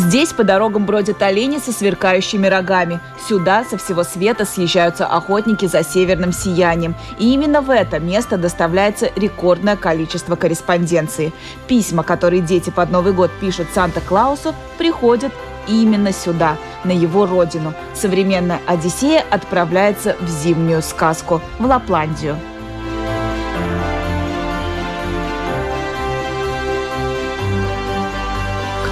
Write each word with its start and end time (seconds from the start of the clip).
Здесь 0.00 0.32
по 0.32 0.44
дорогам 0.44 0.86
бродят 0.86 1.20
олени 1.20 1.58
со 1.58 1.72
сверкающими 1.72 2.46
рогами. 2.46 3.00
Сюда 3.28 3.64
со 3.64 3.76
всего 3.76 4.02
света 4.02 4.46
съезжаются 4.46 5.04
охотники 5.06 5.66
за 5.66 5.84
северным 5.84 6.32
сиянием. 6.32 6.94
И 7.18 7.34
именно 7.34 7.60
в 7.60 7.68
это 7.68 8.00
место 8.00 8.38
доставляется 8.38 9.10
рекордное 9.14 9.76
количество 9.76 10.36
корреспонденции. 10.36 11.34
Письма, 11.68 12.02
которые 12.02 12.40
дети 12.40 12.70
под 12.70 12.90
Новый 12.90 13.12
год 13.12 13.30
пишут 13.42 13.66
Санта-Клаусу, 13.74 14.54
приходят 14.78 15.32
именно 15.68 16.14
сюда, 16.14 16.56
на 16.82 16.92
его 16.92 17.26
родину. 17.26 17.74
Современная 17.92 18.60
Одиссея 18.66 19.22
отправляется 19.30 20.16
в 20.18 20.28
зимнюю 20.30 20.80
сказку, 20.80 21.42
в 21.58 21.66
Лапландию. 21.66 22.38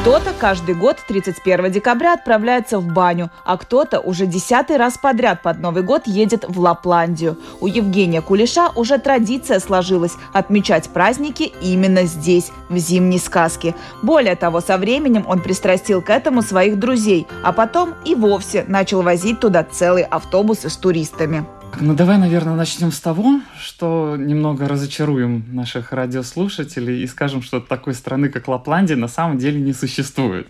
Кто-то 0.00 0.32
каждый 0.32 0.76
год 0.76 0.96
31 1.06 1.72
декабря 1.72 2.14
отправляется 2.14 2.78
в 2.78 2.86
баню, 2.86 3.30
а 3.44 3.58
кто-то 3.58 3.98
уже 3.98 4.26
десятый 4.26 4.76
раз 4.76 4.96
подряд 4.96 5.42
под 5.42 5.58
Новый 5.58 5.82
год 5.82 6.06
едет 6.06 6.44
в 6.48 6.60
Лапландию. 6.60 7.36
У 7.60 7.66
Евгения 7.66 8.22
Кулеша 8.22 8.70
уже 8.76 8.98
традиция 8.98 9.58
сложилась 9.58 10.14
отмечать 10.32 10.88
праздники 10.88 11.52
именно 11.60 12.04
здесь, 12.04 12.52
в 12.68 12.78
зимней 12.78 13.18
сказке. 13.18 13.74
Более 14.02 14.36
того, 14.36 14.60
со 14.60 14.78
временем 14.78 15.24
он 15.28 15.40
пристрастил 15.40 16.00
к 16.00 16.10
этому 16.10 16.42
своих 16.42 16.78
друзей, 16.78 17.26
а 17.42 17.52
потом 17.52 17.94
и 18.04 18.14
вовсе 18.14 18.64
начал 18.68 19.02
возить 19.02 19.40
туда 19.40 19.64
целые 19.64 20.06
автобусы 20.06 20.70
с 20.70 20.76
туристами. 20.76 21.44
Ну, 21.80 21.94
давай, 21.94 22.18
наверное, 22.18 22.54
начнем 22.54 22.90
с 22.90 23.00
того, 23.00 23.40
что 23.60 24.16
немного 24.18 24.66
разочаруем 24.66 25.44
наших 25.52 25.92
радиослушателей 25.92 27.02
и 27.02 27.06
скажем, 27.06 27.40
что 27.40 27.60
такой 27.60 27.94
страны, 27.94 28.28
как 28.30 28.48
Лапландия, 28.48 28.96
на 28.96 29.08
самом 29.08 29.38
деле 29.38 29.60
не 29.60 29.72
существует. 29.72 30.48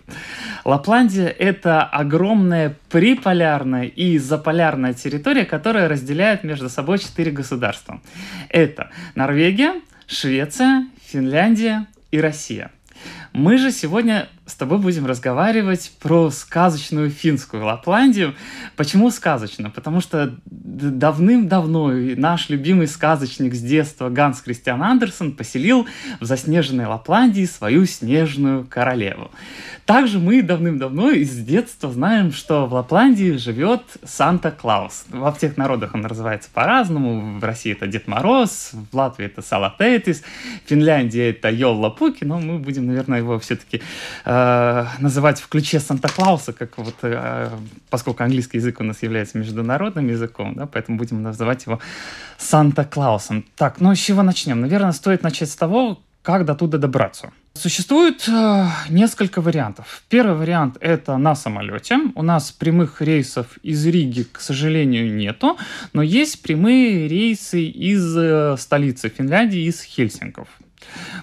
Лапландия— 0.65 1.27
это 1.39 1.83
огромная 1.83 2.75
приполярная 2.89 3.85
и 3.85 4.17
заполярная 4.17 4.93
территория, 4.93 5.45
которая 5.45 5.87
разделяет 5.87 6.43
между 6.43 6.69
собой 6.69 6.97
четыре 6.97 7.31
государства. 7.31 8.01
Это 8.49 8.89
Норвегия, 9.13 9.81
Швеция, 10.07 10.87
Финляндия 11.05 11.85
и 12.11 12.19
Россия. 12.19 12.71
Мы 13.39 13.57
же 13.57 13.71
сегодня 13.71 14.27
с 14.45 14.55
тобой 14.55 14.79
будем 14.79 15.05
разговаривать 15.05 15.93
про 16.01 16.29
сказочную 16.29 17.09
финскую 17.09 17.63
Лапландию. 17.63 18.35
Почему 18.75 19.11
сказочно? 19.11 19.69
Потому 19.69 20.01
что 20.01 20.35
давным-давно 20.45 21.91
наш 22.17 22.49
любимый 22.49 22.87
сказочник 22.87 23.53
с 23.53 23.61
детства 23.61 24.09
Ганс 24.09 24.41
Кристиан 24.41 24.81
Андерсон 24.81 25.31
поселил 25.33 25.87
в 26.19 26.25
заснеженной 26.25 26.87
Лапландии 26.87 27.45
свою 27.45 27.85
снежную 27.85 28.65
королеву. 28.65 29.31
Также 29.85 30.19
мы 30.19 30.41
давным-давно 30.41 31.11
из 31.11 31.35
детства 31.35 31.91
знаем, 31.91 32.31
что 32.31 32.65
в 32.65 32.73
Лапландии 32.73 33.37
живет 33.37 33.81
Санта-Клаус. 34.03 35.05
Во 35.09 35.31
всех 35.31 35.57
народах 35.57 35.95
он 35.95 36.01
называется 36.01 36.49
по-разному. 36.53 37.39
В 37.39 37.43
России 37.43 37.71
это 37.71 37.87
Дед 37.87 38.07
Мороз, 38.07 38.71
в 38.73 38.95
Латвии 38.95 39.25
это 39.25 39.41
Салатетис, 39.41 40.21
в 40.65 40.69
Финляндии 40.69 41.29
это 41.29 41.49
Йолла 41.49 41.89
Пуки, 41.89 42.23
но 42.23 42.39
мы 42.39 42.59
будем, 42.59 42.85
наверное, 42.85 43.19
его 43.19 43.28
все-таки 43.37 43.83
э, 44.25 44.69
Э, 44.79 44.85
называть 44.99 45.41
в 45.41 45.47
ключе 45.47 45.79
Санта-Клауса, 45.79 46.53
как 46.53 46.77
вот, 46.77 46.95
э, 47.01 47.49
поскольку 47.89 48.23
английский 48.23 48.57
язык 48.57 48.79
у 48.79 48.83
нас 48.83 49.03
является 49.03 49.37
международным 49.37 50.07
языком, 50.07 50.53
да, 50.55 50.65
поэтому 50.65 50.97
будем 50.97 51.23
называть 51.23 51.65
его 51.65 51.79
Санта-Клаусом. 52.37 53.45
Так, 53.55 53.81
ну 53.81 53.93
с 53.93 53.97
чего 53.99 54.23
начнем? 54.23 54.61
Наверное, 54.61 54.91
стоит 54.91 55.23
начать 55.23 55.49
с 55.49 55.55
того, 55.55 55.99
как 56.21 56.45
до 56.45 56.55
туда 56.55 56.77
добраться. 56.77 57.31
Существует 57.53 58.27
э, 58.29 58.65
несколько 58.89 59.41
вариантов. 59.41 60.03
Первый 60.09 60.35
вариант 60.35 60.77
это 60.79 61.17
на 61.17 61.35
самолете. 61.35 61.97
У 62.15 62.21
нас 62.21 62.51
прямых 62.51 63.01
рейсов 63.01 63.57
из 63.63 63.85
Риги, 63.85 64.23
к 64.23 64.39
сожалению, 64.39 65.13
нету, 65.15 65.57
но 65.93 66.01
есть 66.01 66.41
прямые 66.41 67.07
рейсы 67.07 67.63
из 67.63 68.15
э, 68.15 68.55
столицы 68.57 69.09
Финляндии, 69.09 69.67
из 69.67 69.81
Хельсинков. 69.81 70.47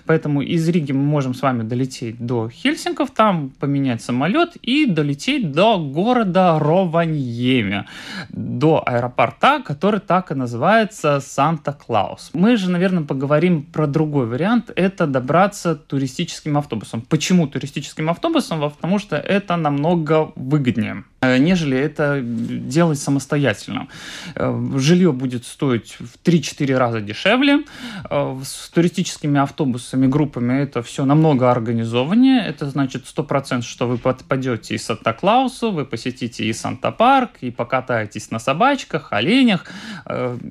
Поэтому 0.06 0.42
из 0.42 0.68
Риги 0.68 0.92
мы 0.92 1.02
можем 1.02 1.34
с 1.34 1.42
вами 1.42 1.62
долететь 1.62 2.24
до 2.24 2.48
Хельсинков, 2.48 3.10
там 3.10 3.50
поменять 3.50 4.02
самолет 4.02 4.56
и 4.56 4.86
долететь 4.86 5.52
до 5.52 5.78
города 5.78 6.58
Рованьеме, 6.58 7.86
до 8.28 8.82
аэропорта, 8.86 9.62
который 9.62 10.00
так 10.00 10.30
и 10.30 10.34
называется 10.34 11.20
Санта-Клаус. 11.20 12.30
Мы 12.32 12.56
же, 12.56 12.70
наверное, 12.70 13.04
поговорим 13.04 13.62
про 13.62 13.86
другой 13.86 14.26
вариант, 14.26 14.70
это 14.76 15.06
добраться 15.06 15.74
туристическим 15.74 16.56
автобусом. 16.58 17.00
Почему 17.00 17.46
туристическим 17.46 18.10
автобусом? 18.10 18.60
Потому 18.60 18.98
что 18.98 19.16
это 19.16 19.56
намного 19.56 20.32
выгоднее. 20.36 21.04
Э, 21.26 21.38
нежели 21.38 21.76
это 21.76 22.20
делать 22.22 22.98
самостоятельно. 22.98 23.88
Э, 24.34 24.70
жилье 24.76 25.12
будет 25.12 25.44
стоить 25.44 25.96
в 25.98 26.18
3-4 26.24 26.76
раза 26.76 27.00
дешевле. 27.00 27.64
Э, 28.10 28.40
с 28.44 28.68
туристическими 28.68 29.40
автобусами, 29.40 30.06
группами 30.06 30.62
это 30.62 30.82
все 30.82 31.04
намного 31.04 31.50
организованнее. 31.50 32.46
Это 32.46 32.70
значит 32.70 33.04
100%, 33.04 33.62
что 33.62 33.88
вы 33.88 33.98
попадете 33.98 34.74
и 34.74 34.78
Санта-Клаусу, 34.78 35.70
вы 35.72 35.84
посетите 35.84 36.44
и 36.44 36.52
Санта-Парк, 36.52 37.30
и 37.40 37.50
покатаетесь 37.50 38.30
на 38.30 38.38
собачках, 38.38 39.12
оленях, 39.12 39.64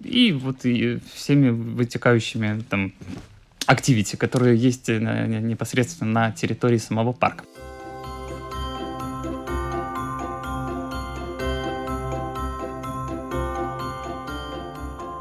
и 0.03 0.31
вот 0.31 0.65
и 0.65 0.99
всеми 1.13 1.49
вытекающими 1.49 2.63
там 2.69 2.93
активити, 3.65 4.15
которые 4.15 4.57
есть 4.57 4.87
непосредственно 4.87 6.11
на 6.11 6.31
территории 6.31 6.77
самого 6.77 7.13
парка. 7.13 7.43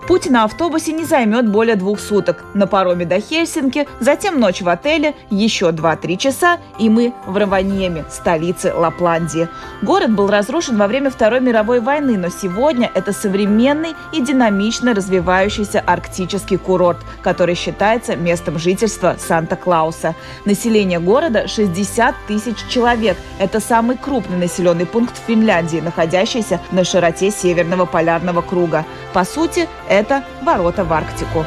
Путь 0.06 0.28
на 0.28 0.44
автобусе 0.44 0.92
не 0.92 1.04
займет 1.04 1.48
более 1.48 1.76
двух 1.76 1.98
суток. 1.98 2.44
На 2.52 2.66
пароме 2.66 3.06
до 3.06 3.20
Хельсинки, 3.20 3.88
затем 4.00 4.38
ночь 4.38 4.60
в 4.60 4.68
отеле, 4.68 5.14
еще 5.30 5.70
2-3 5.70 6.16
часа, 6.18 6.58
и 6.78 6.90
мы 6.90 7.14
в 7.24 7.34
Раваньеме, 7.38 8.04
столице 8.10 8.74
Лапландии. 8.74 9.48
Город 9.80 10.10
был 10.10 10.28
разрушен 10.28 10.76
во 10.76 10.88
время 10.88 11.08
Второй 11.08 11.40
мировой 11.40 11.80
войны, 11.80 12.18
но 12.18 12.28
сегодня 12.28 12.90
это 12.94 13.14
современный 13.14 13.94
и 14.12 14.20
динамично 14.20 14.92
развивающийся 14.92 15.80
арктический 15.80 16.58
курорт, 16.58 16.98
который 17.22 17.54
считается 17.54 18.14
местом 18.14 18.58
жительства 18.58 19.16
Санта-Клауса. 19.18 20.14
Население 20.44 21.00
города 21.00 21.48
60 21.48 22.14
тысяч 22.28 22.56
человек. 22.68 23.16
Это 23.38 23.58
самый 23.58 23.96
крупный 23.96 24.36
населенный 24.36 24.84
пункт 24.84 25.16
в 25.16 25.26
Финляндии, 25.26 25.78
находящийся 25.78 26.60
на 26.72 26.84
широте 26.84 27.30
Северного 27.30 27.86
полярного 27.86 28.42
круга. 28.42 28.84
По 29.14 29.24
сути, 29.24 29.66
это 29.94 30.24
ворота 30.42 30.84
в 30.84 30.92
Арктику. 30.92 31.44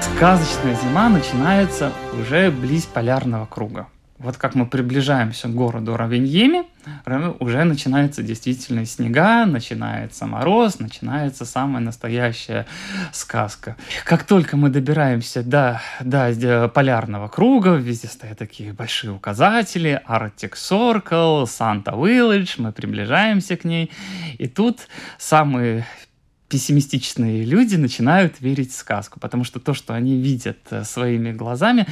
Сказочная 0.00 0.74
зима 0.74 1.08
начинается 1.08 1.92
уже 2.20 2.50
близ 2.50 2.84
полярного 2.86 3.46
круга. 3.46 3.86
Вот 4.18 4.38
как 4.38 4.54
мы 4.54 4.66
приближаемся 4.66 5.48
к 5.48 5.54
городу 5.54 5.96
Равеньеме, 5.96 6.64
уже 7.38 7.64
начинается 7.64 8.22
действительно 8.22 8.86
снега, 8.86 9.44
начинается 9.44 10.26
мороз, 10.26 10.78
начинается 10.78 11.44
самая 11.44 11.82
настоящая 11.82 12.66
сказка. 13.12 13.76
Как 14.04 14.24
только 14.24 14.56
мы 14.56 14.70
добираемся 14.70 15.42
до, 15.42 15.82
до 16.00 16.68
полярного 16.68 17.28
круга, 17.28 17.74
везде 17.74 18.08
стоят 18.08 18.38
такие 18.38 18.72
большие 18.72 19.12
указатели, 19.12 20.00
Arctic 20.08 20.54
Circle, 20.54 21.44
Santa 21.44 21.92
Village, 21.94 22.54
мы 22.56 22.72
приближаемся 22.72 23.56
к 23.56 23.64
ней, 23.64 23.90
и 24.38 24.48
тут 24.48 24.88
самые 25.18 25.86
пессимистичные 26.48 27.44
люди 27.44 27.76
начинают 27.76 28.40
верить 28.40 28.72
в 28.72 28.76
сказку, 28.76 29.18
потому 29.20 29.44
что 29.44 29.58
то, 29.60 29.74
что 29.74 29.94
они 29.94 30.20
видят 30.20 30.58
э, 30.70 30.84
своими 30.84 31.32
глазами, 31.32 31.86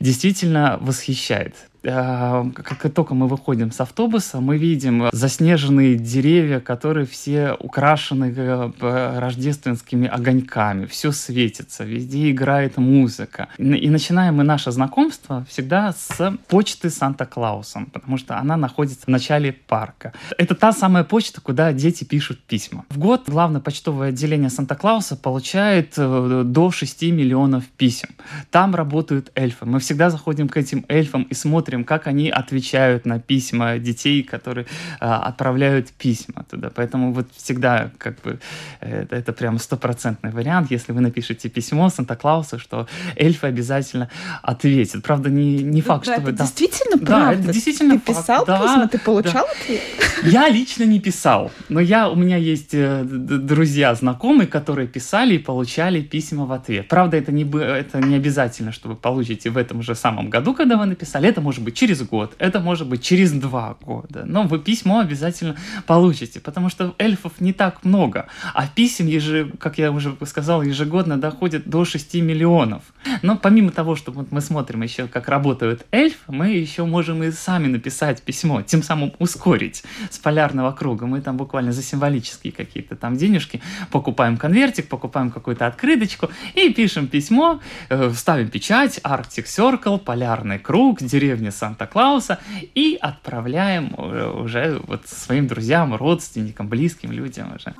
действительно 0.00 0.78
восхищает. 0.80 1.54
Э, 1.86 2.50
как 2.54 2.92
только 2.92 3.14
мы 3.14 3.28
выходим 3.28 3.70
с 3.70 3.80
автобуса, 3.80 4.40
мы 4.40 4.58
видим 4.58 5.08
заснеженные 5.12 5.96
деревья, 5.96 6.60
которые 6.60 7.06
все 7.06 7.52
украшены 7.58 8.34
э, 8.36 9.18
рождественскими 9.18 10.08
огоньками, 10.08 10.86
все 10.86 11.12
светится, 11.12 11.84
везде 11.84 12.30
играет 12.30 12.76
музыка. 12.76 13.48
И 13.58 13.88
начинаем 13.90 14.36
мы 14.36 14.44
наше 14.44 14.70
знакомство 14.72 15.46
всегда 15.48 15.92
с 15.92 16.36
почты 16.48 16.90
Санта-Клаусом, 16.90 17.86
потому 17.86 18.18
что 18.18 18.38
она 18.38 18.56
находится 18.56 19.06
в 19.06 19.08
начале 19.08 19.52
парка. 19.52 20.12
Это 20.38 20.54
та 20.54 20.72
самая 20.72 21.04
почта, 21.04 21.40
куда 21.40 21.72
дети 21.72 22.04
пишут 22.04 22.40
письма. 22.40 22.84
В 22.90 22.98
год 22.98 23.24
главное 23.26 23.60
почтовое 23.60 24.08
отделение 24.08 24.50
Санта-Клауса 24.50 25.16
получает 25.16 25.94
э, 25.96 26.42
до 26.44 26.70
6 26.70 27.02
миллионов 27.02 27.64
писем. 27.76 28.10
Там 28.50 28.74
работают 28.74 29.30
эльфы. 29.34 29.64
Мы 29.64 29.80
всегда 29.80 30.10
заходим 30.10 30.48
к 30.48 30.56
этим 30.56 30.84
эльфам 30.88 31.22
и 31.24 31.34
смотрим, 31.34 31.75
как 31.84 32.06
они 32.06 32.30
отвечают 32.30 33.06
на 33.06 33.18
письма 33.18 33.78
детей, 33.78 34.22
которые 34.22 34.66
а, 35.00 35.22
отправляют 35.22 35.90
письма 35.90 36.44
туда. 36.48 36.70
Поэтому 36.74 37.12
вот 37.12 37.28
всегда 37.36 37.90
как 37.98 38.20
бы 38.22 38.38
это, 38.80 39.16
это 39.16 39.32
прям 39.32 39.58
стопроцентный 39.58 40.30
вариант. 40.30 40.70
Если 40.70 40.92
вы 40.92 41.00
напишете 41.00 41.48
письмо 41.48 41.88
Санта-Клаусу, 41.88 42.58
что 42.58 42.86
эльфы 43.16 43.46
обязательно 43.46 44.10
ответят. 44.42 45.02
Правда, 45.02 45.30
не, 45.30 45.62
не 45.62 45.82
факт, 45.82 46.06
да, 46.06 46.14
что 46.14 46.22
это 46.22 46.30
вы... 46.30 46.36
действительно 46.38 46.96
да, 46.98 47.06
правда? 47.06 47.42
это 47.42 47.52
действительно 47.52 47.98
Ты 47.98 48.12
факт. 48.12 48.18
писал 48.18 48.44
да, 48.46 48.60
письма? 48.60 48.88
Ты 48.88 48.98
получал 48.98 49.46
да. 49.46 49.52
ответ? 49.52 49.80
Я 50.24 50.48
лично 50.48 50.84
не 50.84 51.00
писал, 51.00 51.50
но 51.68 51.80
я, 51.80 52.08
у 52.08 52.16
меня 52.16 52.36
есть 52.36 52.70
э, 52.72 53.02
друзья, 53.04 53.94
знакомые, 53.94 54.46
которые 54.46 54.88
писали 54.88 55.34
и 55.34 55.38
получали 55.38 56.00
письма 56.00 56.46
в 56.46 56.52
ответ. 56.52 56.88
Правда, 56.88 57.16
это 57.16 57.32
не, 57.32 57.44
это 57.44 57.98
не 57.98 58.16
обязательно, 58.16 58.72
что 58.72 58.88
вы 58.88 58.96
получите 58.96 59.50
в 59.50 59.56
этом 59.56 59.82
же 59.82 59.94
самом 59.94 60.30
году, 60.30 60.54
когда 60.54 60.76
вы 60.76 60.86
написали. 60.86 61.28
Это 61.28 61.40
может 61.40 61.62
быть 61.62 61.65
через 61.72 62.02
год, 62.02 62.34
это 62.38 62.60
может 62.60 62.88
быть 62.88 63.02
через 63.02 63.32
два 63.32 63.76
года. 63.80 64.24
Но 64.26 64.44
вы 64.44 64.58
письмо 64.58 65.00
обязательно 65.00 65.56
получите, 65.86 66.40
потому 66.40 66.68
что 66.68 66.94
эльфов 66.98 67.40
не 67.40 67.52
так 67.52 67.84
много. 67.84 68.26
А 68.54 68.66
писем, 68.66 69.06
еже, 69.06 69.52
как 69.58 69.78
я 69.78 69.90
уже 69.92 70.16
сказал, 70.26 70.62
ежегодно 70.62 71.18
доходит 71.18 71.68
до 71.68 71.84
6 71.84 72.14
миллионов. 72.14 72.82
Но 73.22 73.36
помимо 73.36 73.70
того, 73.70 73.96
что 73.96 74.12
вот 74.12 74.32
мы 74.32 74.40
смотрим 74.40 74.82
еще, 74.82 75.06
как 75.06 75.28
работают 75.28 75.86
эльфы, 75.92 76.18
мы 76.28 76.48
еще 76.48 76.84
можем 76.84 77.22
и 77.22 77.30
сами 77.30 77.66
написать 77.68 78.22
письмо, 78.22 78.62
тем 78.62 78.82
самым 78.82 79.12
ускорить 79.18 79.82
с 80.10 80.18
полярного 80.18 80.72
круга. 80.72 81.06
Мы 81.06 81.20
там 81.20 81.36
буквально 81.36 81.72
за 81.72 81.82
символические 81.82 82.52
какие-то 82.52 82.96
там 82.96 83.16
денежки 83.16 83.60
покупаем 83.90 84.36
конвертик, 84.36 84.88
покупаем 84.88 85.30
какую-то 85.30 85.66
открыточку 85.66 86.30
и 86.54 86.72
пишем 86.72 87.06
письмо, 87.06 87.60
э, 87.88 88.12
ставим 88.14 88.48
печать, 88.48 88.98
Arctic 89.04 89.44
Circle, 89.44 89.98
полярный 89.98 90.58
круг, 90.58 91.02
деревня 91.02 91.45
Санта-Клауса 91.50 92.38
и 92.74 92.98
отправляем 93.00 93.94
уже, 93.98 94.30
уже 94.30 94.80
вот 94.86 95.06
своим 95.06 95.46
друзьям, 95.46 95.94
родственникам, 95.94 96.68
близким 96.68 97.12
людям 97.12 97.54
уже. 97.54 97.74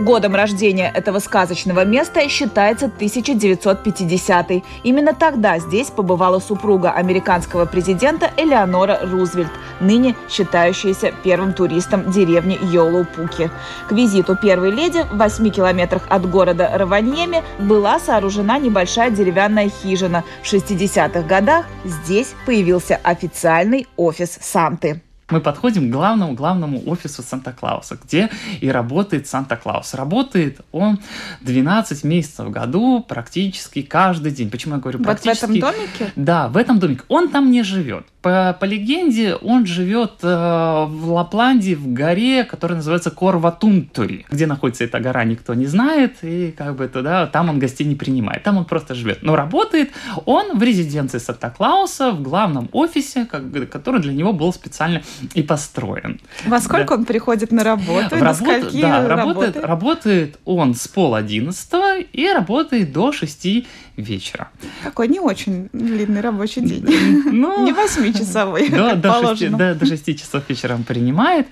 Годом 0.00 0.34
рождения 0.34 0.92
этого 0.94 1.20
сказочного 1.20 1.86
места 1.86 2.28
считается 2.28 2.86
1950 2.86 4.50
-й. 4.50 4.62
Именно 4.82 5.14
тогда 5.14 5.58
здесь 5.58 5.88
побывала 5.88 6.38
супруга 6.38 6.90
американского 6.90 7.64
президента 7.64 8.30
Элеонора 8.36 9.00
Рузвельт, 9.02 9.50
ныне 9.80 10.14
считающаяся 10.28 11.12
первым 11.24 11.54
туристом 11.54 12.10
деревни 12.10 12.58
Йолоу-Пуки. 12.60 13.50
К 13.88 13.92
визиту 13.92 14.36
первой 14.36 14.70
леди 14.70 15.02
в 15.10 15.16
8 15.16 15.50
километрах 15.50 16.02
от 16.10 16.30
города 16.30 16.70
Раваньеми 16.74 17.42
была 17.58 17.98
сооружена 17.98 18.58
небольшая 18.58 19.10
деревянная 19.10 19.70
хижина. 19.70 20.24
В 20.42 20.52
60-х 20.52 21.22
годах 21.22 21.64
здесь 21.84 22.34
появился 22.44 23.00
официальный 23.02 23.86
офис 23.96 24.38
Санты 24.42 25.00
мы 25.30 25.40
подходим 25.40 25.88
к 25.88 25.92
главному, 25.92 26.34
главному 26.34 26.82
офису 26.86 27.22
Санта-Клауса, 27.22 27.98
где 28.02 28.30
и 28.60 28.70
работает 28.70 29.26
Санта-Клаус. 29.26 29.94
Работает 29.94 30.60
он 30.72 31.00
12 31.40 32.04
месяцев 32.04 32.46
в 32.46 32.50
году, 32.50 33.04
практически 33.06 33.82
каждый 33.82 34.32
день. 34.32 34.50
Почему 34.50 34.74
я 34.74 34.80
говорю 34.80 35.00
практически? 35.00 35.46
Вот 35.46 35.52
в 35.52 35.56
этом 35.56 35.72
домике? 35.72 36.12
Да, 36.14 36.48
в 36.48 36.56
этом 36.56 36.78
домике. 36.78 37.02
Он 37.08 37.28
там 37.28 37.50
не 37.50 37.62
живет. 37.62 38.06
По, 38.26 38.56
по 38.58 38.64
легенде, 38.64 39.36
он 39.36 39.66
живет 39.66 40.14
э, 40.24 40.26
в 40.26 41.12
Лапландии, 41.12 41.76
в 41.76 41.92
горе, 41.92 42.42
которая 42.42 42.78
называется 42.78 43.12
Корватунтури. 43.12 44.26
Где 44.28 44.46
находится 44.46 44.82
эта 44.82 44.98
гора, 44.98 45.22
никто 45.22 45.54
не 45.54 45.66
знает, 45.66 46.16
и 46.22 46.50
как 46.50 46.74
бы 46.74 46.88
туда, 46.88 47.28
там 47.28 47.50
он 47.50 47.60
гостей 47.60 47.84
не 47.84 47.94
принимает. 47.94 48.42
Там 48.42 48.56
он 48.56 48.64
просто 48.64 48.96
живет. 48.96 49.22
Но 49.22 49.36
работает 49.36 49.92
он 50.24 50.58
в 50.58 50.62
резиденции 50.64 51.18
Санта-Клауса, 51.18 52.10
в 52.10 52.20
главном 52.20 52.68
офисе, 52.72 53.26
как, 53.26 53.44
который 53.70 54.00
для 54.00 54.12
него 54.12 54.32
был 54.32 54.52
специально 54.52 55.02
и 55.34 55.44
построен. 55.44 56.20
Во 56.46 56.58
сколько 56.58 56.88
да. 56.88 56.94
он 56.96 57.04
приходит 57.04 57.52
на 57.52 57.62
работу? 57.62 58.16
В 58.16 58.22
работу 58.22 58.76
да, 58.80 59.06
работает, 59.06 59.56
работает 59.56 60.38
он 60.44 60.74
с 60.74 60.88
пол 60.88 61.14
одиннадцатого 61.14 62.00
и 62.00 62.26
работает 62.26 62.92
до 62.92 63.12
шести 63.12 63.68
вечера. 63.96 64.48
Такой 64.82 65.06
не 65.06 65.20
очень 65.20 65.68
длинный 65.72 66.22
рабочий 66.22 66.60
день. 66.60 66.84
Ну, 67.30 67.64
не 67.64 67.72
восьмичасовой, 68.20 68.68
да, 68.70 68.94
до, 68.94 69.36
6, 69.36 69.56
до, 69.56 69.74
до 69.74 69.86
6 69.86 70.18
часов 70.18 70.42
вечером 70.48 70.84
принимает. 70.84 71.48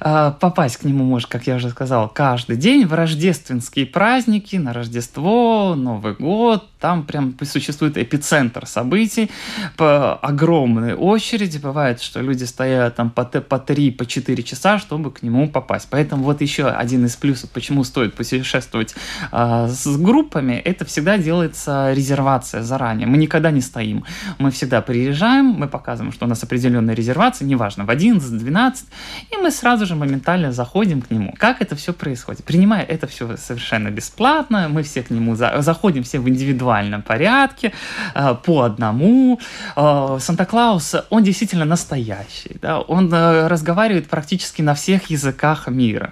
А, 0.00 0.32
попасть 0.32 0.78
к 0.78 0.84
нему 0.84 1.04
может, 1.04 1.28
как 1.28 1.46
я 1.46 1.56
уже 1.56 1.70
сказал, 1.70 2.08
каждый 2.08 2.56
день 2.56 2.86
в 2.86 2.94
рождественские 2.94 3.86
праздники, 3.86 4.56
на 4.56 4.72
Рождество, 4.72 5.74
Новый 5.76 6.14
год. 6.14 6.69
Там 6.80 7.04
прям 7.04 7.36
существует 7.42 7.98
эпицентр 7.98 8.66
событий, 8.66 9.30
по 9.76 10.14
огромной 10.14 10.94
очереди. 10.94 11.58
Бывает, 11.58 12.00
что 12.00 12.20
люди 12.20 12.44
стоят 12.44 12.96
там 12.96 13.10
по, 13.10 13.24
по 13.24 13.58
3, 13.58 13.90
по 13.90 14.06
4 14.06 14.42
часа, 14.42 14.78
чтобы 14.78 15.10
к 15.10 15.22
нему 15.22 15.48
попасть. 15.48 15.88
Поэтому 15.90 16.24
вот 16.24 16.40
еще 16.40 16.68
один 16.68 17.04
из 17.04 17.16
плюсов, 17.16 17.50
почему 17.50 17.84
стоит 17.84 18.14
путешествовать 18.14 18.94
а, 19.30 19.68
с 19.68 19.86
группами, 19.98 20.54
это 20.54 20.84
всегда 20.86 21.18
делается 21.18 21.92
резервация 21.92 22.62
заранее. 22.62 23.06
Мы 23.06 23.18
никогда 23.18 23.50
не 23.50 23.60
стоим. 23.60 24.04
Мы 24.38 24.50
всегда 24.50 24.80
приезжаем, 24.80 25.46
мы 25.46 25.68
показываем, 25.68 26.12
что 26.12 26.24
у 26.24 26.28
нас 26.28 26.42
определенная 26.42 26.94
резервация, 26.94 27.46
неважно, 27.46 27.84
в 27.84 27.90
11, 27.90 28.38
12, 28.38 28.86
и 29.30 29.36
мы 29.36 29.50
сразу 29.50 29.84
же 29.84 29.96
моментально 29.96 30.52
заходим 30.52 31.02
к 31.02 31.10
нему. 31.10 31.34
Как 31.36 31.60
это 31.60 31.76
все 31.76 31.92
происходит? 31.92 32.44
Принимая 32.44 32.82
это 32.82 33.06
все 33.06 33.36
совершенно 33.36 33.90
бесплатно, 33.90 34.68
мы 34.70 34.82
все 34.82 35.02
к 35.02 35.10
нему 35.10 35.34
за, 35.34 35.60
заходим 35.60 36.02
все 36.02 36.18
в 36.20 36.28
индивидуальном 36.28 36.69
порядке, 37.02 37.72
э, 38.14 38.34
по 38.44 38.62
одному. 38.62 39.40
Э, 39.76 40.18
Санта-Клаус, 40.20 40.96
он 41.10 41.22
действительно 41.22 41.64
настоящий, 41.64 42.56
да? 42.62 42.80
он 42.80 43.12
э, 43.12 43.48
разговаривает 43.48 44.08
практически 44.08 44.62
на 44.62 44.74
всех 44.74 45.10
языках 45.10 45.68
мира. 45.68 46.10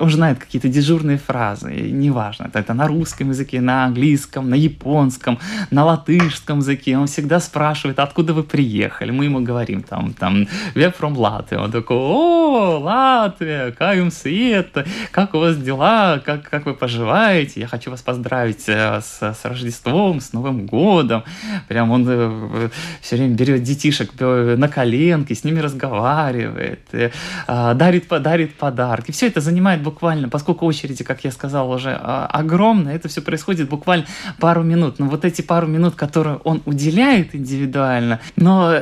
Он 0.00 0.10
знает 0.10 0.38
какие-то 0.38 0.68
дежурные 0.68 1.18
фразы, 1.18 1.72
неважно, 1.72 2.50
это, 2.52 2.74
на 2.74 2.86
русском 2.86 3.30
языке, 3.30 3.60
на 3.60 3.84
английском, 3.84 4.50
на 4.50 4.54
японском, 4.54 5.38
на 5.70 5.84
латышском 5.84 6.58
языке. 6.58 6.98
Он 6.98 7.06
всегда 7.06 7.40
спрашивает, 7.40 7.98
откуда 7.98 8.32
вы 8.32 8.42
приехали. 8.42 9.10
Мы 9.10 9.24
ему 9.24 9.40
говорим, 9.40 9.82
там, 9.82 10.12
там, 10.12 10.46
we're 10.74 10.94
from 10.98 11.14
Latvia. 11.14 11.64
Он 11.64 11.70
такой, 11.70 11.96
о, 11.96 12.78
Латвия, 12.78 13.72
каем 13.72 14.10
свет, 14.10 14.76
как 15.10 15.34
у 15.34 15.38
вас 15.38 15.56
дела, 15.56 16.20
как, 16.24 16.48
как 16.48 16.66
вы 16.66 16.74
поживаете? 16.74 17.60
Я 17.60 17.66
хочу 17.66 17.90
вас 17.90 18.02
поздравить 18.02 18.68
с, 18.68 19.39
с 19.40 19.44
Рождеством, 19.44 20.20
с 20.20 20.32
Новым 20.32 20.66
годом. 20.66 21.24
Прям 21.68 21.90
он 21.90 22.06
э, 22.08 22.68
все 23.00 23.16
время 23.16 23.34
берет 23.34 23.62
детишек 23.62 24.12
на 24.20 24.68
коленки, 24.68 25.32
с 25.32 25.44
ними 25.44 25.60
разговаривает, 25.60 26.80
э, 26.92 27.10
дарит, 27.46 28.08
дарит 28.08 28.54
подарки. 28.54 29.12
Все 29.12 29.26
это 29.26 29.40
занимает 29.40 29.82
буквально, 29.82 30.28
поскольку 30.28 30.66
очереди, 30.66 31.04
как 31.04 31.24
я 31.24 31.30
сказал, 31.30 31.70
уже 31.70 31.98
а, 32.00 32.26
огромные, 32.26 32.96
это 32.96 33.08
все 33.08 33.22
происходит 33.22 33.68
буквально 33.68 34.06
пару 34.38 34.62
минут. 34.62 34.98
Но 34.98 35.06
вот 35.06 35.24
эти 35.24 35.42
пару 35.42 35.66
минут, 35.66 35.94
которые 35.94 36.36
он 36.44 36.62
уделяет 36.66 37.34
индивидуально, 37.34 38.20
но 38.36 38.74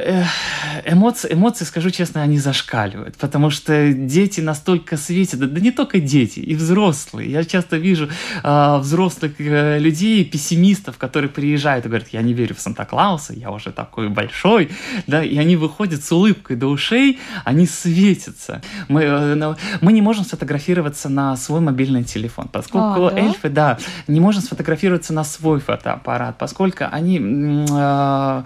эмоции, 0.84 1.32
эмоции, 1.32 1.64
скажу 1.64 1.90
честно, 1.90 2.22
они 2.22 2.38
зашкаливают, 2.38 3.16
потому 3.16 3.50
что 3.50 3.92
дети 3.92 4.40
настолько 4.40 4.96
светят, 4.96 5.40
да, 5.40 5.60
не 5.60 5.70
только 5.70 6.00
дети, 6.00 6.40
и 6.40 6.54
взрослые. 6.54 7.30
Я 7.30 7.44
часто 7.44 7.76
вижу 7.76 8.08
э, 8.42 8.78
взрослых 8.78 9.32
э, 9.38 9.78
людей, 9.78 10.24
пессимистов, 10.48 10.98
которые 10.98 11.30
приезжают 11.30 11.84
и 11.84 11.88
говорят, 11.88 12.08
я 12.08 12.22
не 12.22 12.32
верю 12.32 12.54
в 12.54 12.60
Санта-Клауса, 12.60 13.34
я 13.34 13.50
уже 13.50 13.70
такой 13.70 14.08
большой, 14.08 14.70
да, 15.06 15.22
и 15.22 15.36
они 15.36 15.56
выходят 15.56 16.02
с 16.02 16.10
улыбкой 16.12 16.56
до 16.56 16.68
ушей, 16.68 17.18
они 17.44 17.66
светятся. 17.66 18.62
Мы, 18.88 19.02
э, 19.02 19.54
мы 19.80 19.92
не 19.92 20.02
можем 20.02 20.24
сфотографироваться 20.24 21.08
на 21.08 21.36
свой 21.36 21.60
мобильный 21.60 22.04
телефон, 22.04 22.48
поскольку 22.48 23.06
а, 23.06 23.10
да? 23.10 23.18
эльфы, 23.18 23.48
да, 23.50 23.78
не 24.06 24.20
можем 24.20 24.42
сфотографироваться 24.42 25.12
на 25.12 25.24
свой 25.24 25.60
фотоаппарат, 25.60 26.38
поскольку 26.38 26.84
они, 26.90 27.66
э, 27.70 28.42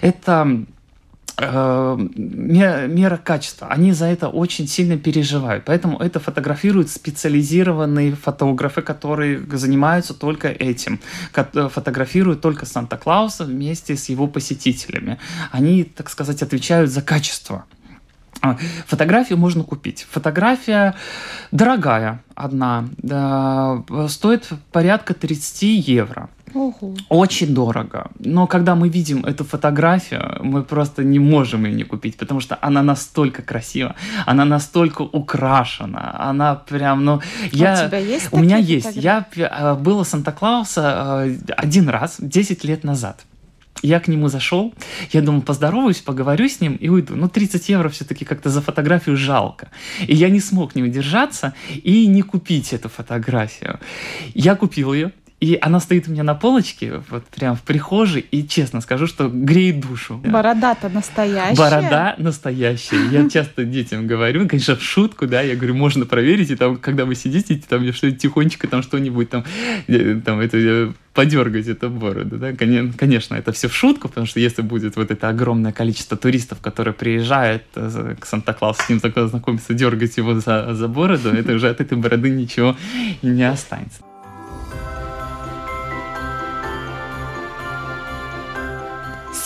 это 0.00 0.66
Э, 1.38 1.98
мера 1.98 3.18
качества. 3.18 3.68
Они 3.68 3.92
за 3.92 4.06
это 4.06 4.28
очень 4.28 4.66
сильно 4.66 4.96
переживают. 4.96 5.64
Поэтому 5.66 5.98
это 5.98 6.18
фотографируют 6.18 6.88
специализированные 6.88 8.14
фотографы, 8.14 8.80
которые 8.80 9.40
занимаются 9.52 10.14
только 10.14 10.48
этим. 10.48 10.98
Фотографируют 11.32 12.40
только 12.40 12.64
Санта-Клауса 12.64 13.44
вместе 13.44 13.96
с 13.96 14.08
его 14.08 14.28
посетителями. 14.28 15.18
Они, 15.52 15.84
так 15.84 16.08
сказать, 16.08 16.42
отвечают 16.42 16.90
за 16.90 17.02
качество. 17.02 17.66
А, 18.42 18.56
фотографию 18.86 19.38
можно 19.38 19.64
купить. 19.64 20.06
Фотография 20.10 20.94
дорогая 21.50 22.22
одна, 22.34 22.88
да, 22.98 23.82
стоит 24.08 24.48
порядка 24.72 25.14
30 25.14 25.62
евро. 25.88 26.28
Ого. 26.54 26.94
Очень 27.08 27.54
дорого. 27.54 28.10
Но 28.18 28.46
когда 28.46 28.74
мы 28.74 28.88
видим 28.88 29.24
эту 29.24 29.44
фотографию, 29.44 30.38
мы 30.42 30.62
просто 30.62 31.04
не 31.04 31.18
можем 31.18 31.64
ее 31.64 31.74
не 31.74 31.84
купить, 31.84 32.16
потому 32.16 32.40
что 32.40 32.58
она 32.62 32.82
настолько 32.82 33.42
красива, 33.42 33.94
она 34.26 34.44
настолько 34.44 35.02
украшена, 35.02 36.14
она 36.18 36.54
прям, 36.54 37.04
ну, 37.04 37.20
я... 37.52 37.84
У 37.84 37.88
тебя 37.88 37.98
есть 37.98 38.28
У 38.32 38.38
меня 38.38 38.56
есть. 38.56 38.96
Я 38.96 39.26
э, 39.36 39.74
был 39.74 39.98
у 39.98 40.04
Санта-Клауса 40.04 41.26
э, 41.26 41.36
один 41.56 41.88
раз, 41.88 42.16
10 42.18 42.64
лет 42.64 42.84
назад. 42.84 43.24
Я 43.82 44.00
к 44.00 44.08
нему 44.08 44.28
зашел, 44.28 44.74
я 45.12 45.20
думал, 45.22 45.42
поздороваюсь, 45.42 45.98
поговорю 45.98 46.48
с 46.48 46.60
ним 46.60 46.76
и 46.76 46.88
уйду. 46.88 47.14
Но 47.14 47.28
30 47.28 47.68
евро 47.68 47.88
все-таки 47.88 48.24
как-то 48.24 48.50
за 48.50 48.62
фотографию 48.62 49.16
жалко. 49.16 49.70
И 50.06 50.14
я 50.14 50.30
не 50.30 50.40
смог 50.40 50.74
не 50.74 50.82
удержаться 50.82 51.54
и 51.82 52.06
не 52.06 52.22
купить 52.22 52.72
эту 52.72 52.88
фотографию. 52.88 53.78
Я 54.34 54.56
купил 54.56 54.92
ее, 54.92 55.12
и 55.38 55.58
она 55.60 55.80
стоит 55.80 56.08
у 56.08 56.12
меня 56.12 56.22
на 56.22 56.34
полочке, 56.34 57.02
вот 57.10 57.24
прям 57.26 57.56
в 57.56 57.62
прихожей, 57.62 58.24
и 58.30 58.46
честно 58.46 58.80
скажу, 58.80 59.06
что 59.06 59.28
греет 59.28 59.80
душу. 59.80 60.18
Борода-то 60.24 60.88
настоящая. 60.88 61.56
Борода 61.56 62.14
настоящая. 62.16 63.10
Я 63.10 63.28
часто 63.30 63.64
детям 63.64 64.06
говорю, 64.06 64.48
конечно, 64.48 64.76
в 64.76 64.82
шутку, 64.82 65.26
да, 65.26 65.42
я 65.42 65.54
говорю, 65.54 65.74
можно 65.74 66.06
проверить, 66.06 66.50
и 66.50 66.56
там, 66.56 66.76
когда 66.76 67.04
вы 67.04 67.14
сидите, 67.14 67.60
там 67.68 67.92
что-нибудь 67.92 68.22
тихонечко, 68.22 68.66
там 68.66 68.82
что-нибудь 68.82 69.28
там, 69.28 69.44
э, 69.88 70.20
там 70.24 70.40
это 70.40 70.56
э, 70.56 70.92
подергать 71.12 71.68
эту 71.68 71.90
бороду, 71.90 72.38
да, 72.38 72.52
конечно, 72.54 73.34
это 73.34 73.52
все 73.52 73.68
в 73.68 73.74
шутку, 73.74 74.08
потому 74.08 74.26
что 74.26 74.40
если 74.40 74.62
будет 74.62 74.96
вот 74.96 75.10
это 75.10 75.28
огромное 75.28 75.72
количество 75.72 76.16
туристов, 76.16 76.60
которые 76.62 76.94
приезжают 76.94 77.64
э, 77.74 78.14
к 78.18 78.24
Санта-Клаусу, 78.24 78.82
с 78.82 78.88
ним 78.88 79.00
знакомиться, 79.00 79.74
дергать 79.74 80.16
его 80.16 80.40
за, 80.40 80.72
за 80.72 80.88
бороду, 80.88 81.28
это 81.28 81.52
уже 81.52 81.68
от 81.68 81.82
этой 81.82 81.98
бороды 81.98 82.30
ничего 82.30 82.74
не 83.20 83.46
останется. 83.46 84.00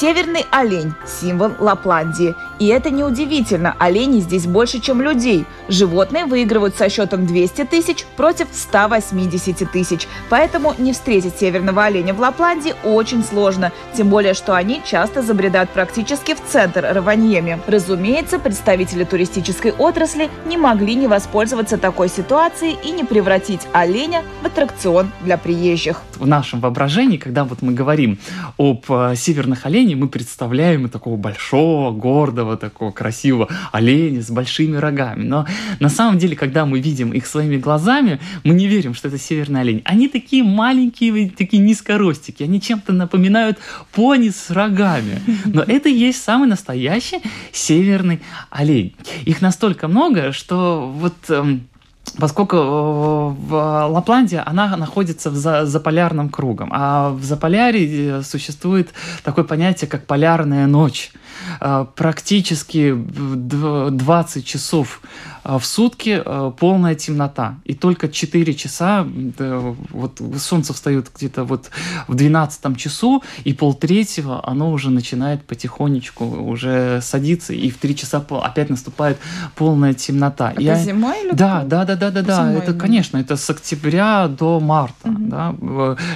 Северный 0.00 0.46
олень– 0.50 0.94
символ 1.06 1.52
Лапландии. 1.58 2.34
И 2.58 2.68
это 2.68 2.88
неудивительно, 2.88 3.76
оленей 3.78 4.20
здесь 4.20 4.46
больше, 4.46 4.80
чем 4.80 5.02
людей. 5.02 5.44
Животные 5.68 6.24
выигрывают 6.24 6.74
со 6.74 6.88
счетом 6.88 7.26
200 7.26 7.66
тысяч 7.66 8.06
против 8.16 8.48
180 8.50 9.70
тысяч. 9.70 10.08
Поэтому 10.30 10.74
не 10.78 10.94
встретить 10.94 11.36
северного 11.36 11.84
оленя 11.84 12.14
в 12.14 12.20
Лапландии 12.20 12.74
очень 12.82 13.22
сложно. 13.22 13.72
Тем 13.94 14.08
более, 14.08 14.32
что 14.32 14.54
они 14.54 14.80
часто 14.86 15.20
забредают 15.20 15.68
практически 15.68 16.34
в 16.34 16.40
центр 16.50 16.86
Раваньеми. 16.94 17.60
Разумеется, 17.66 18.38
представители 18.38 19.04
туристической 19.04 19.72
отрасли 19.72 20.30
не 20.46 20.56
могли 20.56 20.94
не 20.94 21.08
воспользоваться 21.08 21.76
такой 21.76 22.08
ситуацией 22.08 22.78
и 22.82 22.90
не 22.90 23.04
превратить 23.04 23.68
оленя 23.74 24.22
в 24.42 24.46
аттракцион 24.46 25.10
для 25.22 25.36
приезжих. 25.36 26.00
В 26.16 26.26
нашем 26.26 26.60
воображении, 26.60 27.18
когда 27.18 27.44
вот 27.44 27.60
мы 27.60 27.72
говорим 27.72 28.18
об 28.56 28.84
э, 28.88 29.14
северных 29.14 29.66
оленях, 29.66 29.89
оленя 29.90 29.96
мы 29.96 30.08
представляем 30.08 30.88
такого 30.88 31.16
большого, 31.16 31.90
гордого, 31.92 32.56
такого 32.56 32.92
красивого 32.92 33.48
оленя 33.72 34.22
с 34.22 34.30
большими 34.30 34.76
рогами. 34.76 35.24
Но 35.24 35.46
на 35.80 35.88
самом 35.88 36.18
деле, 36.18 36.36
когда 36.36 36.66
мы 36.66 36.80
видим 36.80 37.12
их 37.12 37.26
своими 37.26 37.56
глазами, 37.56 38.20
мы 38.44 38.54
не 38.54 38.66
верим, 38.66 38.94
что 38.94 39.08
это 39.08 39.18
северный 39.18 39.60
олень. 39.60 39.82
Они 39.84 40.08
такие 40.08 40.42
маленькие, 40.42 41.30
такие 41.30 41.62
низкоростики. 41.62 42.44
Они 42.44 42.60
чем-то 42.60 42.92
напоминают 42.92 43.58
пони 43.92 44.30
с 44.30 44.50
рогами. 44.50 45.20
Но 45.44 45.62
это 45.62 45.88
и 45.88 45.94
есть 45.94 46.22
самый 46.22 46.48
настоящий 46.48 47.20
северный 47.52 48.20
олень. 48.50 48.94
Их 49.26 49.42
настолько 49.42 49.88
много, 49.88 50.32
что 50.32 50.92
вот 50.94 51.14
эм, 51.28 51.68
поскольку 52.18 52.56
э, 52.56 52.60
в 52.60 53.86
Лапландия, 53.88 54.42
она 54.46 54.76
находится 54.76 55.30
в 55.30 55.34
за, 55.34 55.80
полярным 55.80 56.28
кругом, 56.28 56.70
а 56.72 57.10
в 57.10 57.22
Заполярье 57.24 58.22
существует 58.22 58.90
такое 59.22 59.44
понятие, 59.44 59.88
как 59.88 60.06
полярная 60.06 60.66
ночь. 60.66 61.12
Э, 61.60 61.86
практически 61.94 62.94
20 62.94 64.46
часов 64.46 65.00
э, 65.39 65.39
в 65.44 65.62
сутки 65.62 66.22
э, 66.24 66.52
полная 66.58 66.94
темнота. 66.94 67.58
И 67.64 67.74
только 67.74 68.08
4 68.08 68.54
часа, 68.54 69.06
вот 69.90 70.20
солнце 70.38 70.72
встает 70.72 71.10
где-то 71.14 71.44
вот 71.44 71.70
в 72.08 72.14
12 72.14 72.76
часу, 72.76 73.22
и 73.44 73.52
полтретьего 73.52 74.46
оно 74.46 74.70
уже 74.72 74.90
начинает 74.90 75.44
потихонечку 75.44 76.24
уже 76.24 77.00
садиться, 77.02 77.52
и 77.52 77.70
в 77.70 77.78
3 77.78 77.96
часа 77.96 78.24
опять 78.42 78.70
наступает 78.70 79.18
полная 79.54 79.94
темнота. 79.94 80.52
Это 80.52 80.62
Я... 80.62 80.76
зимой 80.76 81.24
или 81.24 81.32
Да, 81.32 81.64
да, 81.64 81.84
да, 81.84 81.96
да, 81.96 82.10
да, 82.10 82.22
да. 82.22 82.52
Это, 82.52 82.74
конечно, 82.74 83.18
это 83.18 83.36
с 83.36 83.48
октября 83.50 84.28
до 84.28 84.60
марта. 84.60 85.08
Угу. 85.08 85.18
Да. 85.18 85.54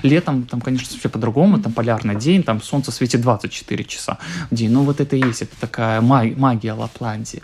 Летом 0.02 0.44
там, 0.44 0.60
конечно, 0.60 0.98
все 0.98 1.08
по-другому, 1.08 1.58
там 1.60 1.72
полярный 1.72 2.16
день, 2.16 2.42
там 2.42 2.62
солнце 2.62 2.92
светит 2.92 3.20
24 3.20 3.84
часа 3.84 4.18
в 4.50 4.54
день. 4.54 4.70
Но 4.70 4.82
вот 4.82 5.00
это 5.00 5.16
и 5.16 5.24
есть, 5.24 5.42
это 5.42 5.56
такая 5.60 6.00
магия 6.00 6.72
Лапландии 6.72 7.42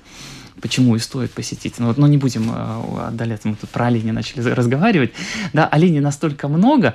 почему 0.60 0.96
и 0.96 0.98
стоит 0.98 1.32
посетить. 1.32 1.78
Но, 1.78 1.94
но 1.96 2.06
не 2.06 2.16
будем 2.16 2.50
э, 2.50 3.08
отдаляться, 3.08 3.48
мы 3.48 3.56
тут 3.56 3.70
про 3.70 3.86
оленей 3.86 4.12
начали 4.12 4.40
разговаривать. 4.40 5.12
Да, 5.52 5.66
оленей 5.66 6.00
настолько 6.00 6.48
много, 6.48 6.94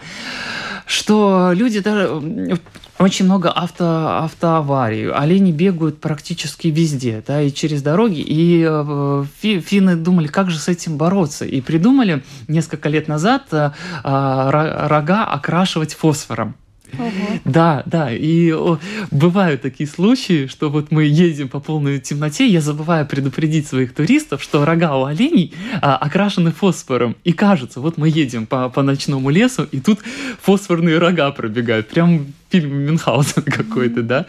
что 0.86 1.52
люди 1.54 1.80
даже 1.80 2.60
очень 2.98 3.26
много 3.26 3.50
авто, 3.50 4.24
автоаварий. 4.24 5.12
Олени 5.12 5.52
бегают 5.52 6.00
практически 6.00 6.68
везде, 6.68 7.24
да, 7.26 7.42
и 7.42 7.52
через 7.52 7.82
дороги. 7.82 8.22
И 8.22 8.66
э, 8.68 9.26
фи, 9.40 9.60
финны 9.60 9.96
думали, 9.96 10.28
как 10.28 10.50
же 10.50 10.60
с 10.60 10.68
этим 10.68 10.98
бороться. 10.98 11.46
И 11.46 11.62
придумали 11.62 12.24
несколько 12.48 12.88
лет 12.90 13.08
назад 13.08 13.48
э, 13.52 13.72
рога 14.04 15.26
окрашивать 15.26 15.94
фосфором. 15.94 16.56
Ого. 16.98 17.40
Да, 17.46 17.84
да, 17.86 18.14
и 18.14 18.52
о, 18.52 18.80
бывают 19.12 19.62
такие 19.62 19.88
случаи, 19.88 20.48
что 20.48 20.70
вот 20.70 20.92
мы 20.92 21.04
едем 21.04 21.50
по 21.50 21.60
полной 21.60 22.00
темноте, 22.00 22.48
я 22.48 22.62
забываю 22.62 23.06
предупредить 23.06 23.68
своих 23.68 23.94
туристов, 23.94 24.42
что 24.42 24.66
рога 24.66 24.98
у 24.98 25.06
оленей 25.06 25.54
а, 25.82 25.98
окрашены 25.98 26.52
фосфором, 26.52 27.16
и 27.24 27.34
кажется, 27.34 27.82
вот 27.82 27.98
мы 27.98 28.10
едем 28.10 28.46
по, 28.46 28.70
по 28.70 28.82
ночному 28.82 29.30
лесу, 29.30 29.68
и 29.72 29.80
тут 29.80 30.00
фосфорные 30.42 30.98
рога 30.98 31.32
пробегают, 31.32 31.90
прям 31.90 32.28
фильм 32.56 32.86
Мюнхгаузен 32.86 33.44
какой-то, 33.46 34.02
да? 34.02 34.26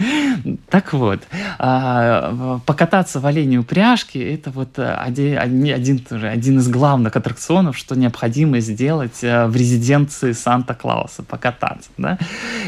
Так 0.69 0.93
вот, 0.93 1.21
а, 1.59 2.61
покататься 2.67 3.21
в 3.21 3.27
оленей 3.27 3.59
упряжке– 3.59 4.35
это 4.37 4.51
вот 4.51 4.79
один, 4.79 5.39
один, 5.39 5.99
тоже, 5.99 6.29
один 6.29 6.59
из 6.59 6.69
главных 6.69 7.17
аттракционов, 7.17 7.77
что 7.77 7.95
необходимо 7.95 8.61
сделать 8.61 9.23
э, 9.23 9.47
в 9.47 9.57
резиденции 9.57 10.33
Санта-Клауса, 10.33 11.23
покататься, 11.23 11.91
да? 11.99 12.19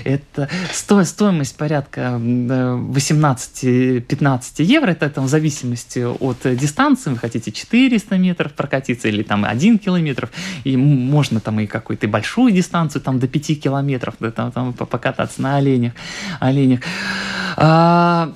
Это 0.05 0.49
сто, 0.73 1.03
стоимость 1.05 1.57
порядка 1.57 2.19
18-15 2.21 4.63
евро, 4.63 4.91
это 4.91 5.09
там 5.11 5.25
в 5.25 5.29
зависимости 5.29 6.01
от 6.01 6.39
дистанции, 6.45 7.11
вы 7.11 7.19
хотите 7.19 7.53
400 7.53 8.19
метров 8.19 8.53
прокатиться 8.53 9.09
или 9.09 9.23
там 9.23 9.45
1 9.45 9.79
километр, 9.79 10.31
и 10.65 10.77
можно 10.77 11.41
там 11.41 11.61
и 11.61 11.67
какую-то 11.67 12.09
большую 12.09 12.53
дистанцию, 12.53 13.03
там 13.03 13.19
до 13.19 13.27
5 13.27 13.61
километров, 13.61 14.15
да, 14.21 14.31
там, 14.31 14.53
там 14.53 14.73
покататься 14.73 15.43
на 15.43 15.48
оленях. 15.57 15.93
оленях. 16.41 16.81
А, 17.57 18.33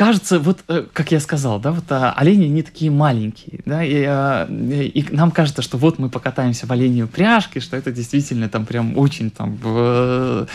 кажется, 0.00 0.38
вот, 0.38 0.60
э, 0.68 0.86
как 0.92 1.12
я 1.12 1.20
сказал, 1.20 1.60
да, 1.60 1.72
вот 1.72 1.84
а, 1.90 2.12
олени, 2.12 2.46
не 2.46 2.62
такие 2.62 2.90
маленькие, 2.90 3.60
да, 3.66 3.84
и, 3.84 4.02
а, 4.06 4.46
и 4.50 5.04
нам 5.10 5.30
кажется, 5.30 5.60
что 5.60 5.76
вот 5.76 5.98
мы 5.98 6.08
покатаемся 6.08 6.66
в 6.66 6.72
оленей 6.72 7.02
упряжке, 7.02 7.60
что 7.60 7.76
это 7.76 7.92
действительно 7.92 8.48
там 8.48 8.64
прям 8.64 8.96
очень 8.96 9.30
там 9.30 9.58
а, 9.62 10.46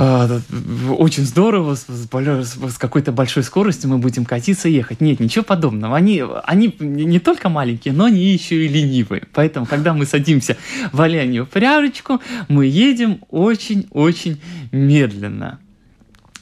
очень 0.00 1.24
здорово, 1.24 1.74
с, 1.74 1.84
с, 1.86 2.08
с 2.08 2.78
какой-то 2.78 3.12
большой 3.12 3.42
скоростью 3.42 3.90
мы 3.90 3.98
будем 3.98 4.24
катиться 4.24 4.68
и 4.68 4.72
ехать. 4.72 5.02
Нет, 5.02 5.20
ничего 5.20 5.44
подобного. 5.44 5.96
Они, 5.96 6.24
они 6.44 6.74
не 6.78 7.18
только 7.18 7.50
маленькие, 7.50 7.92
но 7.92 8.06
они 8.06 8.24
еще 8.32 8.64
и 8.64 8.68
ленивые. 8.68 9.24
Поэтому, 9.34 9.66
когда 9.66 9.92
мы 9.92 10.06
садимся 10.06 10.56
в 10.92 11.02
оленью 11.02 11.46
пряжечку, 11.46 12.20
мы 12.48 12.64
едем 12.64 13.20
очень-очень 13.28 14.40
медленно. 14.72 15.58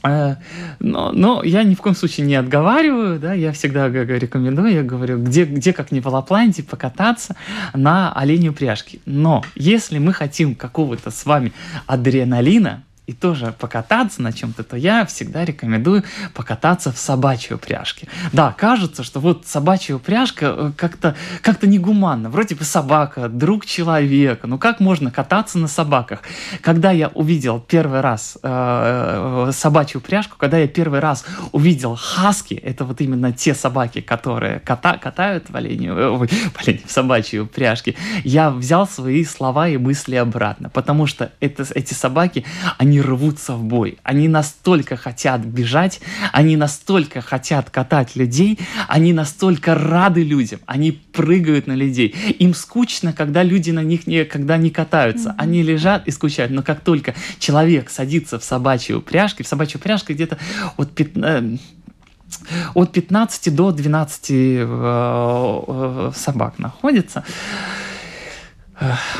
А, 0.01 0.37
но, 0.79 1.11
но 1.11 1.43
я 1.43 1.63
ни 1.63 1.75
в 1.75 1.81
коем 1.81 1.95
случае 1.95 2.25
не 2.25 2.35
отговариваю, 2.35 3.19
да, 3.19 3.33
я 3.33 3.51
всегда 3.51 3.89
рекомендую, 3.89 4.71
я 4.71 4.83
говорю, 4.83 5.21
где, 5.21 5.43
где 5.43 5.73
как 5.73 5.91
не 5.91 5.99
в 5.99 6.07
Лапландии 6.07 6.61
покататься 6.61 7.35
на 7.73 8.13
оленью 8.13 8.53
пряжке. 8.53 8.99
Но 9.05 9.43
если 9.55 9.97
мы 9.97 10.13
хотим 10.13 10.55
какого-то 10.55 11.11
с 11.11 11.25
вами 11.25 11.51
адреналина, 11.85 12.83
и 13.09 13.13
тоже 13.13 13.55
покататься 13.57 14.21
на 14.21 14.31
чем-то, 14.31 14.63
то 14.63 14.77
я 14.77 15.03
всегда 15.03 15.43
рекомендую 15.43 16.03
покататься 16.35 16.91
в 16.91 16.97
собачьей 16.99 17.55
упряжке. 17.55 18.07
Да, 18.31 18.53
кажется, 18.55 19.03
что 19.03 19.19
вот 19.19 19.47
собачья 19.47 19.95
упряжка 19.95 20.45
э, 20.55 20.71
как-то 20.77 21.15
как 21.41 21.63
негуманно. 21.63 22.29
Вроде 22.29 22.53
бы 22.53 22.63
собака, 22.63 23.27
друг 23.27 23.65
человека. 23.65 24.45
Ну 24.45 24.59
как 24.59 24.79
можно 24.79 25.09
кататься 25.09 25.57
на 25.57 25.67
собаках? 25.67 26.21
Когда 26.61 26.91
я 26.91 27.07
увидел 27.07 27.59
первый 27.59 28.01
раз 28.01 28.37
э, 28.43 29.47
э 29.47 29.51
собачью 29.53 30.01
упряжку, 30.01 30.37
когда 30.37 30.59
я 30.59 30.67
первый 30.67 30.99
раз 30.99 31.25
увидел 31.51 31.95
хаски, 31.95 32.53
это 32.53 32.85
вот 32.85 33.01
именно 33.01 33.31
те 33.31 33.55
собаки, 33.55 34.01
которые 34.01 34.59
кота, 34.59 34.97
катают 34.97 35.49
в 35.49 35.55
оленю, 35.55 35.95
э, 35.95 36.09
в, 36.11 36.27
оленю, 36.61 36.81
в 36.85 36.91
собачьей 36.91 37.41
упряжке, 37.41 37.95
я 38.23 38.51
взял 38.51 38.87
свои 38.87 39.25
слова 39.25 39.67
и 39.67 39.77
мысли 39.77 40.15
обратно, 40.15 40.69
потому 40.69 41.07
что 41.07 41.31
это, 41.39 41.65
эти 41.73 41.95
собаки, 41.95 42.45
они 42.77 42.98
рвутся 43.01 43.55
в 43.55 43.63
бой, 43.63 43.97
они 44.03 44.27
настолько 44.27 44.95
хотят 44.95 45.41
бежать, 45.41 46.01
они 46.31 46.57
настолько 46.57 47.21
хотят 47.21 47.69
катать 47.69 48.15
людей, 48.15 48.59
они 48.87 49.13
настолько 49.13 49.75
рады 49.75 50.23
людям, 50.23 50.59
они 50.65 50.91
прыгают 50.91 51.67
на 51.67 51.73
людей, 51.73 52.09
им 52.39 52.53
скучно, 52.53 53.13
когда 53.13 53.43
люди 53.43 53.71
на 53.71 53.83
них 53.83 54.07
не, 54.07 54.25
когда 54.25 54.57
не 54.57 54.69
катаются, 54.69 55.35
они 55.37 55.63
лежат 55.63 56.07
и 56.07 56.11
скучают, 56.11 56.51
но 56.51 56.63
как 56.63 56.81
только 56.81 57.15
человек 57.39 57.89
садится 57.89 58.39
в 58.39 58.43
собачьи 58.43 58.95
упряжки, 58.95 59.43
в 59.43 59.47
собачью 59.47 59.79
упряжку 59.79 60.13
где-то 60.13 60.37
от 60.77 60.91
15 60.91 61.61
от 62.73 62.91
15 62.91 63.55
до 63.55 63.71
12 63.71 64.29
э, 64.29 64.65
э, 65.67 66.11
собак 66.15 66.59
находится. 66.59 67.23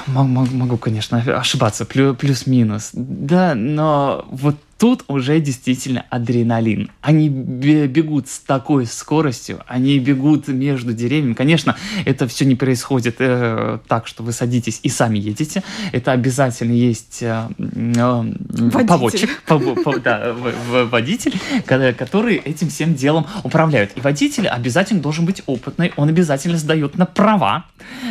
Могу, 0.07 0.47
могу, 0.51 0.77
конечно, 0.77 1.19
ошибаться, 1.19 1.85
плюс-минус. 1.85 2.89
Да, 2.93 3.55
но 3.55 4.25
вот 4.29 4.55
Тут 4.79 5.03
уже 5.09 5.41
действительно 5.41 6.05
адреналин. 6.09 6.89
Они 7.01 7.27
бегут 7.27 8.29
с 8.29 8.39
такой 8.39 8.86
скоростью, 8.86 9.62
они 9.67 10.00
бегут 10.00 10.48
между 10.48 10.93
деревьями. 10.93 11.33
Конечно, 11.33 11.75
это 12.05 12.29
все 12.29 12.45
не 12.45 12.55
происходит 12.55 13.17
э, 13.19 13.79
так, 13.89 14.07
что 14.07 14.24
вы 14.24 14.31
садитесь 14.31 14.79
и 14.81 14.88
сами 14.88 15.19
едете. 15.19 15.63
Это 15.91 16.13
обязательно 16.13 16.71
есть 16.71 17.21
э, 17.21 17.50
э, 17.57 18.24
поводчик, 18.88 19.43
по, 19.45 19.59
по, 19.59 20.00
да, 20.00 20.33
водитель, 20.86 21.38
который 21.65 22.38
этим 22.38 22.69
всем 22.69 22.95
делом 22.95 23.27
управляет. 23.43 23.98
И 23.98 24.00
водитель 24.00 24.48
обязательно 24.48 25.01
должен 25.01 25.25
быть 25.25 25.43
опытный, 25.45 25.91
он 25.98 26.07
обязательно 26.07 26.57
сдает 26.57 26.98
на 26.98 27.05
права, 27.05 27.65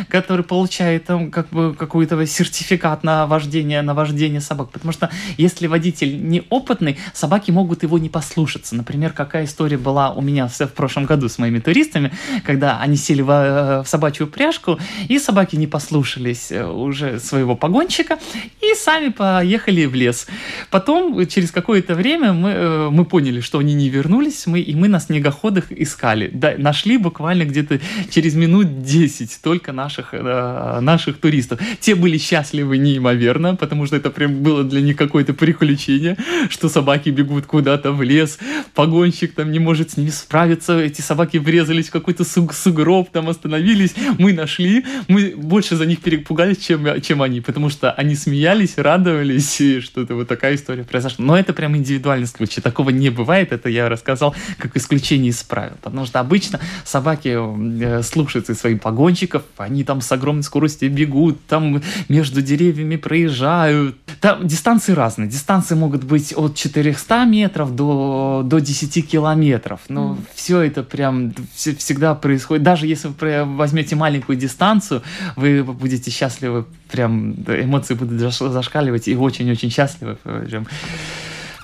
который 0.07 0.45
получает 0.45 1.05
там, 1.05 1.31
как 1.31 1.49
бы 1.49 1.73
какой-то 1.73 2.23
сертификат 2.27 3.03
на 3.03 3.25
вождение, 3.25 3.81
на 3.81 3.95
вождение 3.95 4.39
собак. 4.39 4.69
Потому 4.69 4.91
что 4.91 5.09
если 5.35 5.65
водитель 5.65 6.23
не 6.23 6.41
опытный, 6.41 6.58
опытный, 6.59 6.97
собаки 7.13 7.51
могут 7.51 7.83
его 7.83 7.97
не 7.97 8.09
послушаться. 8.09 8.75
Например, 8.75 9.13
какая 9.13 9.45
история 9.45 9.77
была 9.77 10.11
у 10.11 10.21
меня 10.21 10.47
в, 10.47 10.73
прошлом 10.73 11.05
году 11.05 11.29
с 11.29 11.37
моими 11.37 11.59
туристами, 11.59 12.11
когда 12.45 12.79
они 12.79 12.97
сели 12.97 13.21
в, 13.21 13.29
э, 13.31 13.83
в 13.83 13.87
собачью 13.87 14.27
упряжку, 14.27 14.79
и 15.07 15.19
собаки 15.19 15.55
не 15.55 15.67
послушались 15.67 16.51
э, 16.51 16.65
уже 16.65 17.19
своего 17.19 17.55
погонщика 17.55 18.19
и 18.61 18.75
сами 18.75 19.09
поехали 19.09 19.85
в 19.85 19.95
лес. 19.95 20.27
Потом, 20.69 21.25
через 21.27 21.51
какое-то 21.51 21.95
время, 21.95 22.33
мы, 22.33 22.49
э, 22.49 22.89
мы 22.89 23.05
поняли, 23.05 23.39
что 23.41 23.59
они 23.59 23.73
не 23.73 23.89
вернулись, 23.89 24.47
мы, 24.47 24.59
и 24.59 24.75
мы 24.75 24.87
на 24.87 24.99
снегоходах 24.99 25.71
искали. 25.71 26.29
Да, 26.33 26.53
нашли 26.57 26.97
буквально 26.97 27.45
где-то 27.45 27.79
через 28.09 28.35
минут 28.35 28.83
10 28.83 29.39
только 29.41 29.71
наших, 29.71 30.13
наших 30.13 31.19
туристов. 31.19 31.59
Те 31.79 31.95
были 31.95 32.17
счастливы 32.17 32.77
неимоверно, 32.77 33.55
потому 33.55 33.85
что 33.85 33.95
это 33.95 34.09
прям 34.09 34.43
было 34.43 34.63
для 34.63 34.81
них 34.81 34.97
какое-то 34.97 35.33
приключение, 35.33 36.17
что 36.49 36.69
собаки 36.69 37.09
бегут 37.09 37.45
куда-то 37.45 37.91
в 37.91 38.01
лес, 38.01 38.37
погонщик 38.73 39.33
там 39.33 39.51
не 39.51 39.59
может 39.59 39.91
с 39.91 39.97
ними 39.97 40.09
справиться, 40.09 40.79
эти 40.79 41.01
собаки 41.01 41.37
врезались 41.37 41.89
в 41.89 41.91
какой-то 41.91 42.23
суг 42.23 42.53
сугроб, 42.53 43.09
там 43.11 43.29
остановились, 43.29 43.93
мы 44.17 44.33
нашли, 44.33 44.85
мы 45.07 45.33
больше 45.35 45.75
за 45.75 45.85
них 45.85 46.01
перепугались, 46.01 46.57
чем, 46.57 47.01
чем 47.01 47.21
они, 47.21 47.41
потому 47.41 47.69
что 47.69 47.91
они 47.91 48.15
смеялись, 48.15 48.77
радовались, 48.77 49.61
и 49.61 49.79
что-то 49.79 50.15
вот 50.15 50.27
такая 50.27 50.55
история 50.55 50.83
произошла. 50.83 51.23
Но 51.25 51.37
это 51.37 51.53
прям 51.53 51.75
индивидуальный 51.75 52.27
случай, 52.27 52.61
такого 52.61 52.89
не 52.89 53.09
бывает, 53.09 53.51
это 53.51 53.69
я 53.69 53.89
рассказал 53.89 54.35
как 54.57 54.75
исключение 54.75 55.29
из 55.29 55.43
правил, 55.43 55.75
потому 55.81 56.05
что 56.05 56.19
обычно 56.19 56.59
собаки 56.83 57.37
э, 57.37 58.03
слушаются 58.03 58.55
своих 58.55 58.81
погонщиков, 58.81 59.43
они 59.57 59.83
там 59.83 60.01
с 60.01 60.11
огромной 60.11 60.43
скоростью 60.43 60.91
бегут, 60.91 61.45
там 61.45 61.81
между 62.07 62.41
деревьями 62.41 62.95
проезжают, 62.95 63.95
там 64.19 64.47
дистанции 64.47 64.93
разные, 64.93 65.29
дистанции 65.29 65.75
могут 65.75 66.03
быть 66.03 66.33
от 66.39 66.55
400 66.55 67.25
метров 67.25 67.75
до, 67.75 68.41
до 68.45 68.59
10 68.59 69.09
километров. 69.09 69.81
Ну, 69.89 70.13
mm. 70.13 70.17
все 70.33 70.61
это 70.61 70.83
прям 70.83 71.33
все, 71.53 71.75
всегда 71.75 72.15
происходит. 72.15 72.63
Даже 72.63 72.87
если 72.87 73.09
вы 73.09 73.45
возьмете 73.57 73.95
маленькую 73.95 74.37
дистанцию, 74.37 75.01
вы 75.35 75.63
будете 75.63 76.11
счастливы, 76.11 76.65
прям 76.91 77.33
эмоции 77.47 77.93
будут 77.93 78.19
зашкаливать 78.19 79.07
и 79.07 79.15
очень-очень 79.15 79.69
счастливы, 79.69 80.15
прям, 80.15 80.67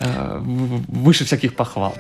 э, 0.02 0.40
выше 0.88 1.26
всяких 1.26 1.56
похвал. 1.56 1.96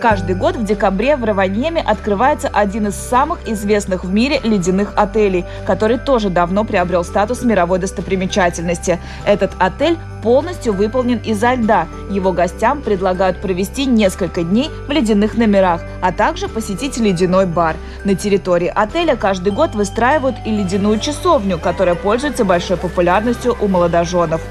Каждый 0.00 0.34
год 0.34 0.56
в 0.56 0.64
декабре 0.64 1.16
в 1.16 1.24
Раваньеме 1.24 1.80
открывается 1.80 2.48
один 2.48 2.88
из 2.88 2.94
самых 2.94 3.48
известных 3.48 4.04
в 4.04 4.12
мире 4.12 4.40
ледяных 4.44 4.92
отелей, 4.94 5.46
который 5.66 5.98
тоже 5.98 6.28
давно 6.28 6.64
приобрел 6.64 7.02
статус 7.02 7.42
мировой 7.42 7.78
достопримечательности. 7.78 9.00
Этот 9.24 9.52
отель 9.58 9.96
полностью 10.22 10.74
выполнен 10.74 11.18
изо 11.24 11.54
льда. 11.54 11.86
Его 12.10 12.32
гостям 12.32 12.82
предлагают 12.82 13.40
провести 13.40 13.86
несколько 13.86 14.42
дней 14.42 14.70
в 14.86 14.90
ледяных 14.90 15.38
номерах, 15.38 15.80
а 16.02 16.12
также 16.12 16.48
посетить 16.48 16.98
ледяной 16.98 17.46
бар. 17.46 17.76
На 18.04 18.14
территории 18.14 18.70
отеля 18.74 19.16
каждый 19.16 19.52
год 19.52 19.74
выстраивают 19.74 20.36
и 20.44 20.50
ледяную 20.50 21.00
часовню, 21.00 21.58
которая 21.58 21.94
пользуется 21.94 22.44
большой 22.44 22.76
популярностью 22.76 23.56
у 23.58 23.66
молодоженов. 23.66 24.42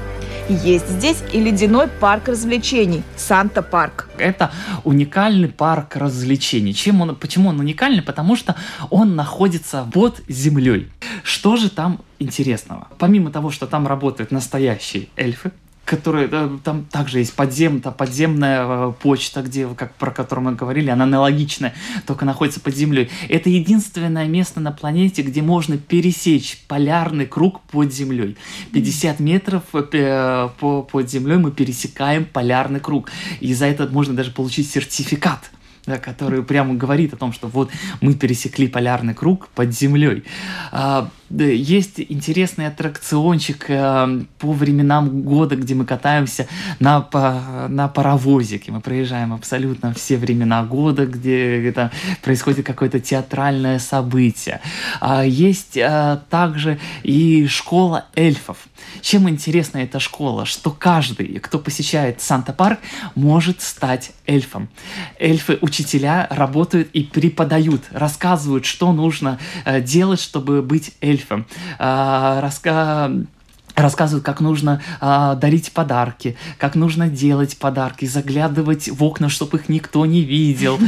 Есть 0.48 0.88
здесь 0.88 1.24
и 1.32 1.40
ледяной 1.40 1.88
парк 1.88 2.28
развлечений 2.28 3.02
Санта-парк. 3.16 4.08
Это 4.16 4.52
уникальный 4.84 5.48
парк 5.48 5.96
развлечений. 5.96 6.72
Чем 6.72 7.00
он, 7.00 7.16
почему 7.16 7.48
он 7.48 7.58
уникальный? 7.58 8.00
Потому 8.00 8.36
что 8.36 8.54
он 8.88 9.16
находится 9.16 9.88
под 9.92 10.20
землей. 10.28 10.88
Что 11.24 11.56
же 11.56 11.68
там 11.68 12.00
интересного? 12.20 12.86
Помимо 12.98 13.32
того, 13.32 13.50
что 13.50 13.66
там 13.66 13.88
работают 13.88 14.30
настоящие 14.30 15.08
эльфы, 15.16 15.50
которые 15.86 16.28
там 16.64 16.84
также 16.84 17.20
есть 17.20 17.32
подзем, 17.32 17.80
та 17.80 17.92
подземная 17.92 18.66
э, 18.66 18.92
почта, 19.00 19.40
где, 19.40 19.68
как 19.68 19.94
про 19.94 20.10
которую 20.10 20.46
мы 20.46 20.54
говорили, 20.54 20.90
она 20.90 21.04
аналогичная, 21.04 21.74
только 22.06 22.24
находится 22.24 22.60
под 22.60 22.74
землей. 22.74 23.08
Это 23.28 23.48
единственное 23.48 24.26
место 24.26 24.60
на 24.60 24.72
планете, 24.72 25.22
где 25.22 25.42
можно 25.42 25.78
пересечь 25.78 26.58
полярный 26.66 27.26
круг 27.26 27.60
под 27.62 27.92
землей. 27.94 28.36
50 28.72 29.20
метров 29.20 29.62
э, 29.72 30.48
по, 30.58 30.82
под 30.82 31.08
землей 31.08 31.36
мы 31.36 31.52
пересекаем 31.52 32.24
полярный 32.24 32.80
круг. 32.80 33.08
И 33.38 33.54
за 33.54 33.66
это 33.66 33.86
можно 33.86 34.14
даже 34.14 34.32
получить 34.32 34.68
сертификат 34.68 35.50
да, 35.86 35.98
который 35.98 36.42
прямо 36.42 36.74
говорит 36.74 37.14
о 37.14 37.16
том, 37.16 37.32
что 37.32 37.46
вот 37.46 37.70
мы 38.00 38.14
пересекли 38.14 38.66
полярный 38.68 39.14
круг 39.14 39.48
под 39.54 39.72
землей. 39.72 40.24
Есть 41.30 41.98
интересный 41.98 42.68
аттракциончик 42.68 43.66
а, 43.68 44.08
по 44.38 44.52
временам 44.52 45.22
года, 45.22 45.56
где 45.56 45.74
мы 45.74 45.84
катаемся 45.84 46.46
на, 46.78 47.00
по, 47.00 47.66
на 47.68 47.88
паровозике. 47.88 48.70
Мы 48.70 48.80
проезжаем 48.80 49.32
абсолютно 49.32 49.92
все 49.92 50.16
времена 50.18 50.62
года, 50.64 51.06
где 51.06 51.66
это 51.66 51.90
происходит 52.22 52.64
какое-то 52.64 53.00
театральное 53.00 53.78
событие. 53.80 54.60
А, 55.00 55.24
есть 55.24 55.76
а, 55.76 56.22
также 56.30 56.78
и 57.02 57.46
школа 57.48 58.06
эльфов. 58.14 58.58
Чем 59.00 59.28
интересна 59.28 59.78
эта 59.78 59.98
школа? 59.98 60.46
Что 60.46 60.70
каждый, 60.70 61.38
кто 61.40 61.58
посещает 61.58 62.20
Санта-Парк, 62.20 62.78
может 63.14 63.62
стать 63.62 64.12
эльфом. 64.26 64.68
Эльфы, 65.18 65.58
учителя 65.60 66.26
работают 66.30 66.88
и 66.92 67.02
преподают, 67.02 67.82
рассказывают, 67.90 68.64
что 68.64 68.92
нужно 68.92 69.38
э, 69.64 69.80
делать, 69.80 70.20
чтобы 70.20 70.62
быть 70.62 70.92
эльфом. 71.00 71.15
Э, 71.78 72.40
раска 72.40 73.10
рассказывают, 73.76 74.24
как 74.24 74.40
нужно 74.40 74.82
э, 75.00 75.36
дарить 75.38 75.72
подарки, 75.72 76.36
как 76.58 76.74
нужно 76.74 77.08
делать 77.08 77.58
подарки, 77.58 78.06
заглядывать 78.06 78.88
в 78.88 79.04
окна, 79.04 79.28
чтобы 79.28 79.58
их 79.58 79.68
никто 79.68 80.06
не 80.06 80.22
видел. 80.22 80.78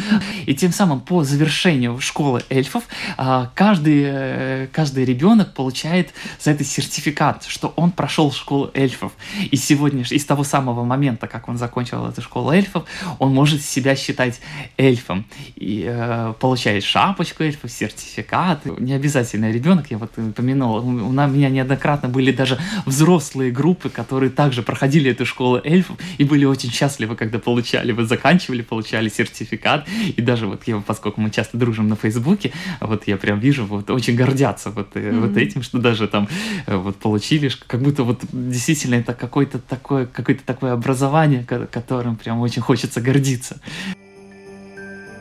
И 0.47 0.55
тем 0.55 0.73
самым 0.73 1.01
по 1.01 1.23
завершению 1.23 2.01
школы 2.01 2.43
эльфов 2.49 2.85
э, 3.19 3.47
каждый, 3.55 4.03
э, 4.07 4.67
каждый 4.73 5.05
ребенок 5.05 5.55
получает 5.55 6.13
за 6.41 6.53
это 6.53 6.65
сертификат, 6.65 7.45
что 7.47 7.73
он 7.77 7.91
прошел 7.91 8.33
школу 8.33 8.71
эльфов. 8.75 9.13
И 9.51 9.57
сегодня, 9.57 10.05
и 10.09 10.19
с 10.19 10.25
того 10.25 10.43
самого 10.45 10.85
момента, 10.85 11.27
как 11.27 11.49
он 11.49 11.59
закончил 11.59 12.07
эту 12.07 12.23
школу 12.23 12.51
эльфов, 12.51 12.85
он 13.19 13.35
может 13.35 13.63
себя 13.63 13.97
считать 13.97 14.41
эльфом. 14.79 15.27
И 15.57 15.85
э, 15.87 16.33
получает 16.41 16.85
шапочку 16.85 17.43
эльфов, 17.43 17.71
сертификат. 17.71 18.65
Не 18.79 18.95
обязательно 18.95 19.51
ребенок, 19.51 19.91
я 19.91 19.99
вот 19.99 20.17
упомянул, 20.17 20.77
у 20.77 21.11
меня 21.13 21.51
неоднократно 21.51 22.09
были 22.09 22.33
даже 22.33 22.59
взрослые 22.87 23.51
группы, 23.51 23.89
которые 23.89 24.31
также 24.31 24.63
проходили 24.63 25.11
эту 25.11 25.27
школу 25.27 25.61
эльфов 25.63 25.97
и 26.19 26.25
были 26.25 26.45
очень 26.45 26.71
счастливы, 26.71 27.17
когда 27.17 27.39
получали, 27.39 27.93
вот 27.93 28.09
заканчивали, 28.09 28.63
получали 28.63 29.09
сертификат. 29.09 29.87
И 30.17 30.23
даже 30.23 30.47
вот 30.47 30.63
я, 30.67 30.79
поскольку 30.79 31.21
мы 31.21 31.31
часто 31.31 31.57
дружим 31.57 31.89
на 31.89 31.97
Фейсбуке, 31.97 32.53
вот 32.81 33.07
я 33.07 33.17
прям 33.17 33.41
вижу, 33.41 33.65
вот 33.67 33.91
очень 33.91 34.17
гордятся 34.17 34.71
вот, 34.71 34.95
mm-hmm. 34.95 35.21
вот 35.21 35.37
этим, 35.37 35.63
что 35.63 35.79
даже 35.79 36.09
там 36.09 36.29
э, 36.67 36.77
вот 36.77 36.97
получили, 36.97 37.51
как 37.67 37.83
будто 37.83 38.03
вот 38.03 38.21
действительно 38.33 38.97
это 38.97 39.15
какое-то 39.15 39.59
такое, 39.59 40.07
какое-то 40.07 40.45
такое 40.45 40.73
образование, 40.73 41.45
которым 41.45 42.17
прям 42.17 42.41
очень 42.41 42.63
хочется 42.63 43.01
гордиться. 43.01 43.61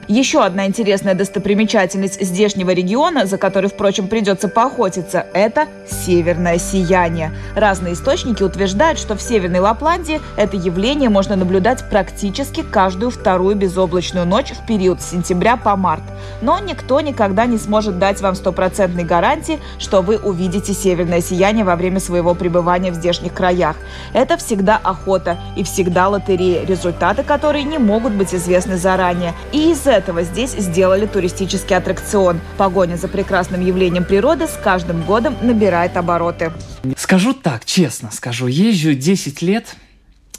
Еще 0.08 0.42
одна 0.42 0.68
интересная 0.68 1.16
достопримечательность 1.16 2.26
здешнего 2.26 2.70
региона, 2.70 3.26
за 3.26 3.38
которой, 3.38 3.68
впрочем, 3.68 4.08
придется 4.08 4.48
поохотиться, 4.48 5.26
это 5.34 5.68
северное 6.06 6.58
сияние. 6.60 7.34
Разные 7.56 7.94
источники 7.94 8.42
утверждают, 8.42 9.00
что 9.00 9.16
в 9.18 9.22
Северной 9.22 9.60
Лапландии 9.60 10.22
это 10.38 10.56
явление 10.56 11.10
можно 11.10 11.36
наблюдать 11.36 11.90
практически 11.90 12.64
каждую 12.64 13.12
вторую 13.12 13.58
безоблачную 13.58 14.26
ночь 14.26 14.52
в 14.52 14.66
период 14.66 15.02
с 15.02 15.12
сентября 15.12 15.58
по 15.58 15.76
март. 15.76 16.04
Но 16.42 16.58
никто 16.60 17.02
никогда 17.02 17.46
не 17.46 17.58
сможет 17.58 18.00
дать 18.00 18.22
вам 18.22 18.36
стопроцентной 18.36 19.04
гарантии, 19.04 19.60
что 19.78 20.02
вы 20.02 20.16
увидите 20.16 20.74
северное 20.74 21.20
сияние 21.20 21.66
во 21.66 21.76
время 21.76 22.00
своего 22.00 22.34
пребывания 22.34 22.92
в 22.92 22.96
здешних 22.96 23.34
краях. 23.34 23.76
Это 24.14 24.38
всегда 24.38 24.80
охота 24.82 25.38
и 25.58 25.66
всегда 25.66 26.08
лотерея, 26.08 26.66
результаты 26.66 27.24
которой 27.24 27.64
не 27.64 27.78
могут 27.78 28.14
быть 28.14 28.34
известны 28.34 28.78
заранее. 28.78 29.34
И 29.52 29.72
из 29.72 29.86
этого 29.98 30.24
здесь 30.24 30.52
сделали 30.52 31.06
туристический 31.06 31.76
аттракцион. 31.76 32.40
Погоня 32.58 32.96
за 32.96 33.08
прекрасным 33.08 33.66
явлением 33.66 34.06
природы 34.06 34.48
с 34.48 34.58
каждым 34.64 35.04
годом 35.04 35.36
набирает 35.42 35.98
обороты. 35.98 36.54
Скажу 36.96 37.34
так, 37.34 37.66
честно 37.66 38.12
скажу, 38.12 38.48
езжу 38.48 38.94
10 38.94 39.42
лет– 39.42 39.76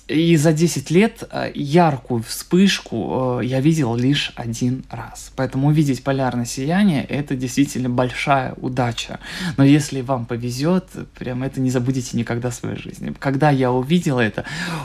и 0.09 0.37
за 0.37 0.53
10 0.53 0.91
лет 0.91 1.23
э, 1.31 1.53
яркую 1.55 2.23
вспышку 2.23 3.41
э, 3.41 3.45
я 3.45 3.61
видел 3.61 3.95
лишь 3.95 4.33
один 4.37 4.85
раз. 4.91 5.31
Поэтому 5.37 5.69
увидеть 5.69 6.03
полярное 6.03 6.47
сияние– 6.47 7.05
это 7.09 7.37
действительно 7.37 7.91
большая 7.91 8.55
удача. 8.55 9.21
Но 9.59 9.65
если 9.65 10.01
вам 10.01 10.25
повезет, 10.25 10.87
прям 11.19 11.43
это 11.43 11.61
не 11.61 11.71
забудете 11.71 12.17
никогда 12.17 12.49
в 12.49 12.55
своей 12.55 12.77
жизни. 12.77 13.15
Когда 13.19 13.51
я 13.51 13.71
увидел 13.71 14.19
это, 14.19 14.45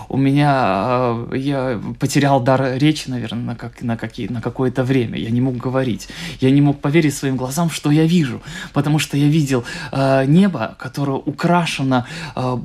у 0.09 0.17
меня 0.17 1.27
э, 1.31 1.37
я 1.37 1.81
потерял 1.99 2.41
дар 2.41 2.77
речи, 2.77 3.09
наверное, 3.09 3.43
на, 3.43 3.55
как, 3.55 3.81
на, 3.81 3.95
какие, 3.95 4.27
на 4.27 4.41
какое-то 4.41 4.83
время. 4.83 5.17
Я 5.17 5.29
не 5.29 5.39
мог 5.39 5.55
говорить. 5.55 6.09
Я 6.41 6.51
не 6.51 6.61
мог 6.61 6.81
поверить 6.81 7.15
своим 7.15 7.37
глазам, 7.37 7.69
что 7.69 7.91
я 7.91 8.05
вижу. 8.05 8.41
Потому 8.73 8.99
что 8.99 9.15
я 9.15 9.27
видел 9.27 9.63
э, 9.93 10.25
небо, 10.25 10.75
которое 10.77 11.17
украшено 11.17 12.05
э, 12.35 12.57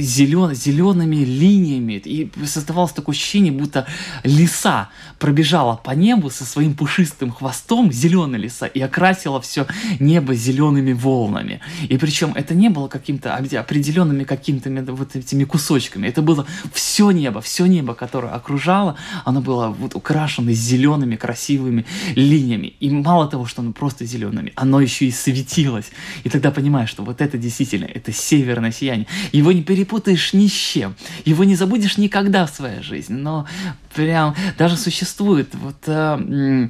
зелен, 0.00 0.54
зелеными 0.54 1.16
линиями 1.16 2.05
и 2.06 2.30
создавалось 2.46 2.92
такое 2.92 3.14
ощущение, 3.14 3.52
будто 3.52 3.86
лиса 4.24 4.88
пробежала 5.18 5.76
по 5.76 5.90
небу 5.90 6.30
со 6.30 6.44
своим 6.44 6.74
пушистым 6.74 7.30
хвостом, 7.30 7.92
зеленая 7.92 8.40
лиса, 8.40 8.66
и 8.66 8.80
окрасила 8.80 9.40
все 9.40 9.66
небо 10.00 10.34
зелеными 10.34 10.92
волнами. 10.92 11.60
И 11.88 11.96
причем 11.98 12.32
это 12.34 12.54
не 12.54 12.68
было 12.68 12.88
каким-то 12.88 13.34
определенными 13.34 14.24
какими-то 14.24 14.92
вот 14.92 15.16
этими 15.16 15.44
кусочками. 15.44 16.06
Это 16.06 16.22
было 16.22 16.46
все 16.72 17.10
небо, 17.10 17.40
все 17.40 17.66
небо, 17.66 17.94
которое 17.94 18.32
окружало, 18.32 18.96
оно 19.24 19.40
было 19.40 19.68
вот 19.68 19.94
украшено 19.94 20.52
зелеными 20.52 21.16
красивыми 21.16 21.86
линиями. 22.14 22.74
И 22.80 22.90
мало 22.90 23.28
того, 23.28 23.46
что 23.46 23.62
оно 23.62 23.72
просто 23.72 24.04
зелеными, 24.04 24.52
оно 24.56 24.80
еще 24.80 25.06
и 25.06 25.10
светилось. 25.10 25.90
И 26.24 26.28
тогда 26.28 26.50
понимаешь, 26.50 26.90
что 26.90 27.02
вот 27.02 27.20
это 27.20 27.38
действительно, 27.38 27.86
это 27.86 28.12
северное 28.12 28.72
сияние. 28.72 29.06
Его 29.32 29.52
не 29.52 29.62
перепутаешь 29.62 30.32
ни 30.32 30.46
с 30.46 30.52
чем. 30.52 30.94
Его 31.24 31.44
не 31.44 31.56
забудешь 31.56 31.95
никогда 31.98 32.46
в 32.46 32.50
своей 32.50 32.82
жизни. 32.82 33.14
Но 33.14 33.46
прям 33.94 34.34
даже 34.58 34.76
существует 34.76 35.54
вот 35.54 35.76
э, 35.86 36.68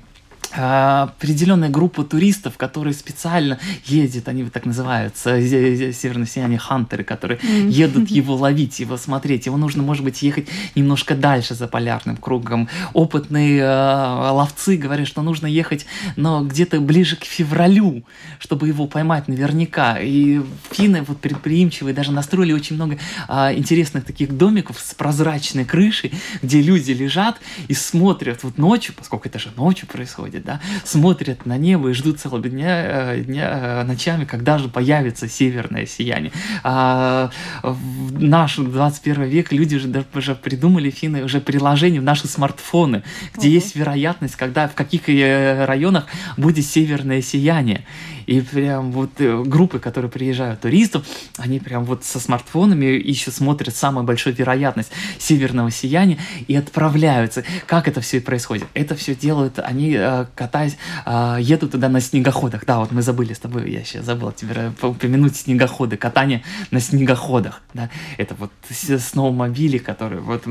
определенная 0.53 1.69
группа 1.69 2.05
туристов, 2.05 2.57
которые 2.57 2.95
специально 2.95 3.59
ездят, 3.85 4.29
они 4.29 4.45
так 4.45 4.65
называются, 4.65 5.41
северное 5.41 6.27
сияние 6.27 6.59
хантеры, 6.59 7.05
которые 7.05 7.41
едут 7.69 8.11
его 8.11 8.35
ловить, 8.35 8.81
его 8.81 8.97
смотреть. 8.97 9.47
Его 9.47 9.57
нужно, 9.57 9.83
может 9.83 10.05
быть, 10.05 10.23
ехать 10.23 10.49
немножко 10.75 11.15
дальше 11.15 11.55
за 11.55 11.69
полярным 11.69 12.17
кругом. 12.17 12.69
Опытные 12.93 13.61
э, 13.61 14.31
ловцы 14.31 14.77
говорят, 14.77 15.07
что 15.07 15.23
нужно 15.23 15.47
ехать, 15.47 15.87
но 16.17 16.45
где-то 16.45 16.81
ближе 16.81 17.17
к 17.17 17.25
февралю, 17.25 18.05
чтобы 18.39 18.69
его 18.69 18.87
поймать 18.87 19.29
наверняка. 19.29 19.99
И 20.01 20.41
финны 20.71 21.03
вот 21.03 21.21
предприимчивые 21.21 21.95
даже 21.95 22.13
настроили 22.13 22.53
очень 22.53 22.77
много 22.77 22.99
э, 23.29 23.55
интересных 23.57 24.05
таких 24.05 24.37
домиков 24.37 24.79
с 24.79 24.95
прозрачной 24.95 25.65
крышей, 25.65 26.13
где 26.43 26.61
люди 26.63 26.93
лежат 26.93 27.39
и 27.69 27.75
смотрят 27.75 28.43
вот 28.43 28.59
ночью, 28.59 28.95
поскольку 28.97 29.29
это 29.29 29.39
же 29.39 29.51
ночью 29.57 29.89
происходит, 29.89 30.36
да, 30.41 30.61
смотрят 30.85 31.47
на 31.47 31.57
небо 31.57 31.91
и 31.91 31.93
ждут 31.93 32.21
целого 32.21 32.49
дня, 32.49 33.15
э, 33.15 33.21
дня 33.21 33.51
э, 33.53 33.83
ночами, 33.85 34.25
когда 34.25 34.59
же 34.59 34.69
появится 34.69 35.29
северное 35.29 35.87
сияние. 35.87 36.33
А 36.63 37.31
в 37.63 38.23
наш 38.23 38.57
21 38.57 39.25
век 39.25 39.53
люди 39.53 39.79
же 39.79 39.89
даже 39.89 40.35
придумали 40.35 40.91
финны 40.91 41.25
уже 41.25 41.41
приложение 41.41 42.01
в 42.01 42.05
наши 42.05 42.29
смартфоны, 42.29 43.03
где 43.35 43.49
угу. 43.49 43.55
есть 43.55 43.77
вероятность, 43.77 44.37
когда 44.37 44.69
в 44.69 44.75
каких 44.75 45.09
э, 45.09 45.65
районах 45.65 46.07
будет 46.37 46.65
северное 46.65 47.23
сияние. 47.23 47.85
И 48.27 48.41
прям 48.41 48.93
вот 48.93 49.11
э, 49.19 49.43
группы, 49.45 49.79
которые 49.79 50.11
приезжают 50.11 50.61
туристов, 50.61 51.07
они 51.37 51.61
прям 51.61 51.85
вот 51.85 52.05
со 52.05 52.19
смартфонами 52.19 52.87
еще 52.87 53.31
смотрят 53.31 53.75
самую 53.75 54.05
большую 54.05 54.35
вероятность 54.35 54.91
северного 55.19 55.71
сияния 55.71 56.19
и 56.49 56.57
отправляются. 56.57 57.45
Как 57.67 57.89
это 57.89 58.01
все 58.01 58.21
происходит? 58.21 58.67
Это 58.75 58.95
все 58.97 59.15
делают, 59.15 59.59
они 59.59 59.95
э, 59.97 60.27
катаясь, 60.35 60.77
э, 61.05 61.39
едут 61.41 61.73
туда 61.73 61.89
на 61.89 62.01
снегоходах. 62.01 62.65
Да, 62.67 62.81
вот 62.81 62.93
мы 62.93 63.03
забыли 63.03 63.33
с 63.33 63.39
тобой, 63.39 63.71
я 63.71 63.85
сейчас 63.85 64.05
забыл 64.05 64.33
тебе 64.33 64.73
упомянуть 64.83 65.37
снегоходы, 65.37 65.97
катание 65.97 66.43
на 66.71 66.81
снегоходах. 66.81 67.63
Да? 67.75 67.91
Это 68.17 68.35
вот 68.35 68.51
сноумобили, 68.71 69.79
которые 69.79 70.21
вот 70.21 70.45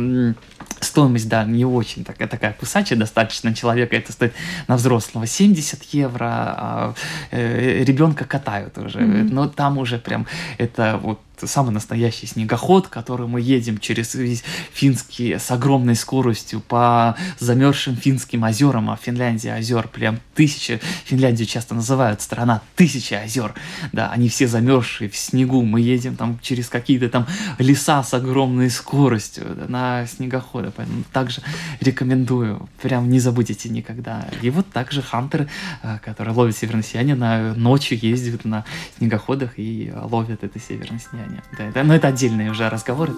стоимость, 0.80 1.28
да, 1.30 1.44
не 1.44 1.66
очень 1.66 2.04
такая, 2.04 2.28
такая 2.28 2.54
кусачая 2.54 2.98
достаточно 2.98 3.54
человека, 3.54 3.96
это 3.96 4.12
стоит 4.12 4.34
на 4.68 4.76
взрослого 4.76 5.28
70 5.28 5.84
евро, 5.94 6.26
а, 6.28 6.94
ребенка 7.32 8.26
катают 8.26 8.78
уже. 8.78 9.00
Mm-hmm. 9.00 9.30
Но 9.32 9.48
там 9.48 9.78
уже 9.78 9.98
прям 9.98 10.28
это 10.58 11.00
вот 11.02 11.20
самый 11.44 11.72
настоящий 11.72 12.28
снегоход, 12.28 12.88
который 12.88 13.28
мы 13.28 13.42
едем 13.42 13.78
через 13.78 14.16
весь 14.16 14.44
финский 14.74 15.38
с 15.38 15.52
огромной 15.52 15.96
скоростью 15.96 16.62
по 16.62 17.16
замерзшим 17.40 17.96
финским 17.96 18.44
озерам, 18.44 18.90
а 18.90 18.98
Финляндия 18.98 19.54
озер 19.54 19.88
прям 19.88 20.20
тысячи, 20.34 20.80
Финляндию 21.06 21.48
часто 21.48 21.76
называют 21.76 22.22
страна 22.22 22.62
тысячи 22.76 23.14
озер, 23.14 23.54
да, 23.92 24.10
они 24.12 24.30
все 24.30 24.48
замерзшие 24.48 25.10
в 25.10 25.18
снегу, 25.18 25.62
мы 25.64 25.82
едем 25.82 26.16
там 26.16 26.40
через 26.42 26.70
какие-то 26.70 27.10
там 27.10 27.28
леса 27.60 28.04
с 28.04 28.14
огромной 28.14 28.70
скоростью 28.70 29.46
да, 29.56 29.66
на 29.68 30.08
снегоходы, 30.08 30.72
поэтому 30.76 31.04
также 31.12 31.42
рекомендую, 31.82 32.70
прям 32.82 33.10
не 33.10 33.20
забудете 33.20 33.70
никогда. 33.70 34.28
И 34.42 34.50
вот 34.50 34.70
также 34.72 35.02
хантеры, 35.02 35.48
э, 35.84 36.00
которые 36.04 36.34
ловят 36.34 36.56
северное 36.56 36.84
сияние, 36.84 37.16
на 37.16 37.54
ночью 37.54 37.98
ездят 38.02 38.46
на 38.46 38.66
снегоходах 38.98 39.54
и 39.58 39.94
ловят 39.96 40.44
это 40.44 40.60
северное 40.60 41.00
сияние 41.00 41.25
состояние. 41.26 41.44
Да, 41.58 41.66
это, 41.66 41.84
но 41.84 41.96
это 41.96 42.08
отдельные 42.08 42.52
уже 42.52 42.70
разговоры. 42.70 43.14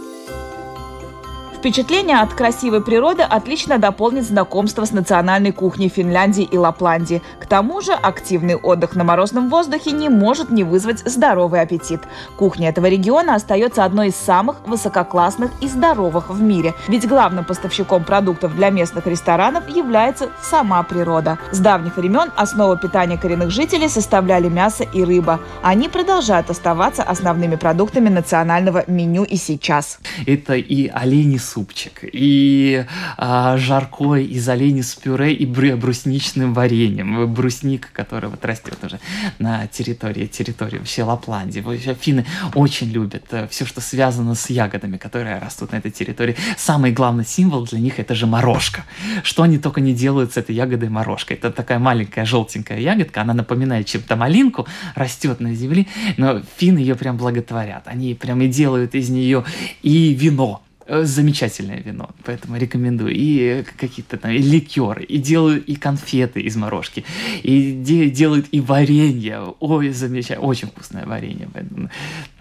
Впечатление 1.57 2.19
от 2.19 2.35
красивой 2.35 2.81
природы 2.81 3.23
отлично 3.23 3.79
дополнит 3.79 4.25
знакомство 4.25 4.85
с 4.85 4.91
национальной 4.91 5.51
кухней 5.51 5.89
Финляндии 5.89 6.43
и 6.43 6.55
Лапландии. 6.55 7.23
К 7.39 7.47
тому 7.47 7.81
же 7.81 7.93
активный 7.93 8.55
отдых 8.55 8.95
на 8.95 9.03
морозном 9.03 9.49
воздухе 9.49 9.91
не 9.91 10.07
может 10.07 10.51
не 10.51 10.63
вызвать 10.63 10.99
здоровый 10.99 11.61
аппетит. 11.61 12.01
Кухня 12.37 12.69
этого 12.69 12.85
региона 12.85 13.33
остается 13.33 13.83
одной 13.83 14.09
из 14.09 14.15
самых 14.15 14.67
высококлассных 14.67 15.49
и 15.59 15.67
здоровых 15.67 16.29
в 16.29 16.39
мире. 16.39 16.75
Ведь 16.87 17.07
главным 17.07 17.43
поставщиком 17.43 18.03
продуктов 18.03 18.55
для 18.55 18.69
местных 18.69 19.07
ресторанов 19.07 19.67
является 19.67 20.29
сама 20.43 20.83
природа. 20.83 21.39
С 21.51 21.57
давних 21.57 21.97
времен 21.97 22.31
основу 22.35 22.77
питания 22.77 23.17
коренных 23.17 23.49
жителей 23.49 23.89
составляли 23.89 24.47
мясо 24.47 24.83
и 24.83 25.03
рыба. 25.03 25.39
Они 25.63 25.89
продолжают 25.89 26.51
оставаться 26.51 27.01
основными 27.01 27.55
продуктами 27.55 28.09
национального 28.09 28.83
меню 28.85 29.23
и 29.23 29.37
сейчас. 29.37 29.97
Это 30.27 30.53
и 30.53 30.87
олени 30.89 31.37
супчик, 31.47 32.01
и 32.03 32.85
а, 33.17 33.57
жарко 33.57 34.15
из 34.15 34.47
оленей 34.49 34.83
с 34.83 34.95
пюре 34.95 35.33
и 35.33 35.45
брусничным 35.45 36.53
вареньем. 36.53 37.33
Брусника, 37.33 37.87
которая 37.93 38.29
вот 38.29 38.43
растет 38.45 38.77
уже 38.83 38.99
на 39.39 39.67
территории, 39.67 40.27
территории 40.27 40.77
вообще 40.77 41.03
Лапландии. 41.03 41.61
Вообще 41.61 41.93
финны 41.93 42.25
очень 42.53 42.89
любят 42.91 43.25
э, 43.31 43.47
все, 43.49 43.65
что 43.65 43.81
связано 43.81 44.35
с 44.35 44.49
ягодами, 44.49 44.97
которые 44.97 45.39
растут 45.39 45.71
на 45.71 45.77
этой 45.77 45.91
территории. 45.91 46.35
Самый 46.57 46.91
главный 46.91 47.25
символ 47.25 47.65
для 47.65 47.79
них 47.79 47.99
это 47.99 48.15
же 48.15 48.27
морожка. 48.27 48.83
Что 49.23 49.43
они 49.43 49.57
только 49.57 49.81
не 49.81 49.93
делают 49.93 50.33
с 50.33 50.37
этой 50.37 50.55
ягодой 50.55 50.89
морожкой. 50.89 51.37
Это 51.37 51.51
такая 51.51 51.79
маленькая 51.79 52.25
желтенькая 52.25 52.79
ягодка, 52.79 53.21
она 53.21 53.33
напоминает 53.33 53.87
чем-то 53.87 54.15
малинку, 54.15 54.67
растет 54.95 55.39
на 55.39 55.53
земле, 55.53 55.87
но 56.17 56.41
финны 56.57 56.79
ее 56.79 56.95
прям 56.95 57.17
благотворят. 57.17 57.83
Они 57.85 58.13
прям 58.13 58.41
и 58.41 58.47
делают 58.47 58.95
из 58.95 59.09
нее 59.09 59.43
и 59.81 60.13
вино, 60.13 60.61
замечательное 60.89 61.81
вино, 61.81 62.09
поэтому 62.23 62.57
рекомендую. 62.57 63.13
И 63.13 63.39
э, 63.39 63.63
какие-то 63.63 64.17
там 64.17 64.31
и 64.31 64.37
ликеры, 64.37 65.03
и 65.03 65.17
делают 65.17 65.67
и 65.67 65.75
конфеты 65.75 66.41
из 66.41 66.55
морожки, 66.55 67.05
и 67.43 67.71
де- 67.71 68.09
делают 68.09 68.47
и 68.51 68.59
варенье. 68.61 69.53
Ой, 69.59 69.89
замечательно, 69.89 70.47
очень 70.47 70.67
вкусное 70.67 71.05
варенье. 71.05 71.49
Поэтому, 71.53 71.89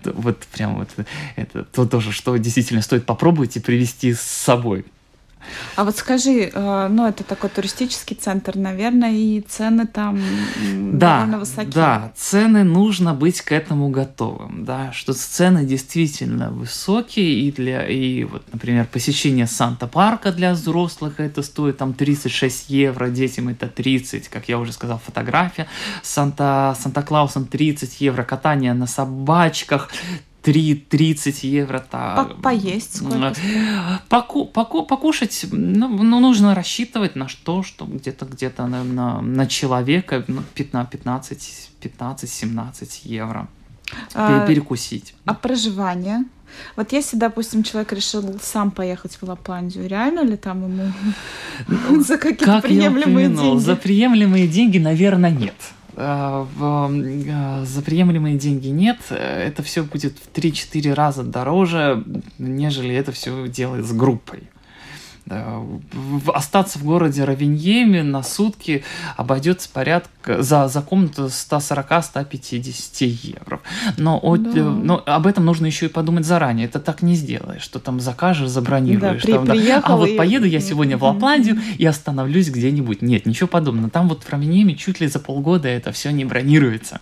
вот 0.04 0.38
прям 0.52 0.76
вот 0.76 0.88
это 1.36 1.64
то 1.64 1.86
тоже, 1.86 2.12
что 2.12 2.36
действительно 2.36 2.82
стоит 2.82 3.04
попробовать 3.06 3.56
и 3.56 3.60
привезти 3.60 4.14
с 4.14 4.20
собой. 4.20 4.84
А 5.76 5.84
вот 5.84 5.96
скажи, 5.96 6.50
э, 6.52 6.88
ну 6.90 7.06
это 7.06 7.24
такой 7.24 7.50
туристический 7.50 8.16
центр, 8.16 8.56
наверное, 8.56 9.12
и 9.12 9.40
цены 9.40 9.86
там 9.86 10.20
да, 10.92 11.16
довольно 11.16 11.38
высокие. 11.38 11.72
Да, 11.72 12.12
цены 12.16 12.64
нужно 12.64 13.14
быть 13.14 13.40
к 13.40 13.52
этому 13.52 13.88
готовым, 13.88 14.64
да, 14.64 14.92
что 14.92 15.12
цены 15.12 15.64
действительно 15.64 16.50
высокие 16.50 17.40
и 17.40 17.52
для, 17.52 17.86
и 17.86 18.24
вот, 18.24 18.42
например, 18.52 18.86
посещение 18.90 19.46
Санта-парка 19.46 20.32
для 20.32 20.52
взрослых 20.52 21.20
это 21.20 21.42
стоит 21.42 21.78
там 21.78 21.94
36 21.94 22.70
евро, 22.70 23.08
детям 23.08 23.48
это 23.48 23.68
30, 23.68 24.28
как 24.28 24.48
я 24.48 24.58
уже 24.58 24.72
сказал, 24.72 25.00
фотография, 25.04 25.66
Санта, 26.02 26.76
Санта-Клаусом 26.80 27.46
30 27.46 28.00
евро, 28.00 28.22
катание 28.22 28.74
на 28.74 28.86
собачках 28.86 29.90
3-30 30.46 31.46
евро. 31.46 31.80
Та, 31.90 32.24
По 32.24 32.34
поесть 32.42 32.96
сколько? 32.96 33.34
Поку, 34.08 34.44
поку, 34.46 34.86
покушать, 34.86 35.46
ну, 35.50 35.88
ну, 35.88 36.20
нужно 36.20 36.54
рассчитывать 36.54 37.16
на 37.16 37.28
что, 37.28 37.62
что 37.62 37.84
где-то 37.84 38.26
где-то 38.26 38.66
на, 38.66 38.84
на, 38.84 39.20
на 39.20 39.46
человека 39.46 40.24
ну, 40.28 40.42
15, 40.54 41.70
15-17 41.82 42.88
евро. 43.04 43.48
А, 44.14 44.46
перекусить. 44.46 45.14
А 45.24 45.34
проживание? 45.34 46.24
Вот 46.76 46.92
если, 46.92 47.16
допустим, 47.16 47.62
человек 47.62 47.92
решил 47.92 48.38
сам 48.42 48.70
поехать 48.70 49.18
в 49.20 49.22
Лапландию, 49.24 49.88
реально 49.88 50.20
ли 50.20 50.36
там 50.36 50.62
ему 50.62 50.92
ну, 51.68 52.00
за 52.04 52.18
какие-то 52.18 52.60
приемлемые 52.60 53.28
деньги? 53.28 53.58
За 53.58 53.76
приемлемые 53.76 54.48
деньги, 54.48 54.78
наверное, 54.78 55.30
нет. 55.30 55.54
Э, 55.96 56.44
э, 56.60 57.64
за 57.64 57.82
приемлемые 57.82 58.36
деньги 58.36 58.68
нет, 58.68 58.98
это 59.10 59.62
все 59.62 59.82
будет 59.82 60.18
в 60.18 60.36
3-4 60.36 60.92
раза 60.92 61.22
дороже, 61.22 62.04
нежели 62.38 62.94
это 62.94 63.12
все 63.12 63.48
делать 63.48 63.86
с 63.86 63.92
группой. 63.92 64.42
Остаться 65.28 66.78
в 66.78 66.84
городе 66.84 67.24
Равеньеме 67.24 68.04
на 68.04 68.22
сутки 68.22 68.84
обойдется 69.16 69.68
порядка 69.68 70.42
за, 70.42 70.68
за 70.68 70.82
комнату 70.82 71.26
140-150 71.26 73.04
евро. 73.04 73.60
Но, 73.96 74.20
да. 74.20 74.28
от, 74.30 74.54
но 74.54 75.02
об 75.04 75.26
этом 75.26 75.44
нужно 75.44 75.66
еще 75.66 75.86
и 75.86 75.88
подумать 75.88 76.24
заранее. 76.24 76.66
Это 76.66 76.78
так 76.78 77.02
не 77.02 77.16
сделаешь, 77.16 77.62
что 77.62 77.80
там 77.80 77.98
закажешь, 77.98 78.48
забронируешь. 78.48 79.22
Да, 79.22 79.26
при, 79.26 79.32
там, 79.32 79.46
да. 79.46 79.82
А 79.82 79.96
вот 79.96 80.10
и... 80.10 80.16
поеду 80.16 80.46
я 80.46 80.60
сегодня 80.60 80.96
в 80.96 81.02
Лапландию 81.02 81.58
и 81.76 81.84
остановлюсь 81.84 82.50
где-нибудь. 82.50 83.02
Нет, 83.02 83.26
ничего 83.26 83.48
подобного. 83.48 83.90
Там 83.90 84.08
вот 84.08 84.22
в 84.22 84.30
Равеньеме 84.30 84.76
чуть 84.76 85.00
ли 85.00 85.08
за 85.08 85.18
полгода 85.18 85.66
это 85.66 85.90
все 85.90 86.10
не 86.10 86.24
бронируется. 86.24 87.00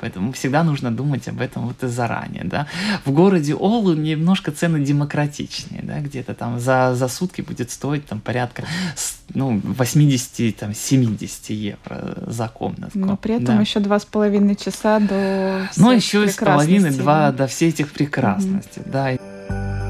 Поэтому 0.00 0.32
всегда 0.32 0.64
нужно 0.64 0.90
думать 0.90 1.28
об 1.28 1.40
этом 1.42 1.66
вот 1.66 1.82
и 1.82 1.88
заранее. 1.88 2.44
Да? 2.44 2.66
В 3.04 3.12
городе 3.12 3.54
Олу 3.54 3.94
немножко 3.94 4.52
цены 4.52 4.80
демократичнее. 4.80 5.82
Да? 5.82 6.00
Где-то 6.00 6.32
там 6.32 6.58
за, 6.60 6.94
за 6.94 7.08
сутки 7.08 7.42
будет 7.42 7.57
будет 7.58 7.70
стоить 7.70 8.06
там 8.06 8.20
порядка 8.20 8.64
ну, 9.34 9.58
80-70 9.58 11.52
евро 11.52 12.14
за 12.26 12.48
комнатку. 12.48 12.98
Но 12.98 13.16
при 13.16 13.34
этом 13.34 13.56
да. 13.56 13.60
еще 13.60 13.80
два 13.80 13.98
с 13.98 14.04
половиной 14.04 14.54
часа 14.56 15.00
до 15.00 15.68
Ну, 15.76 15.90
еще 15.92 16.28
с 16.28 16.36
половиной 16.36 16.90
два 16.90 17.32
до 17.32 17.46
всех 17.46 17.74
этих 17.74 17.92
прекрасностей, 17.92 18.82
mm-hmm. 18.82 18.90
да. 18.90 19.87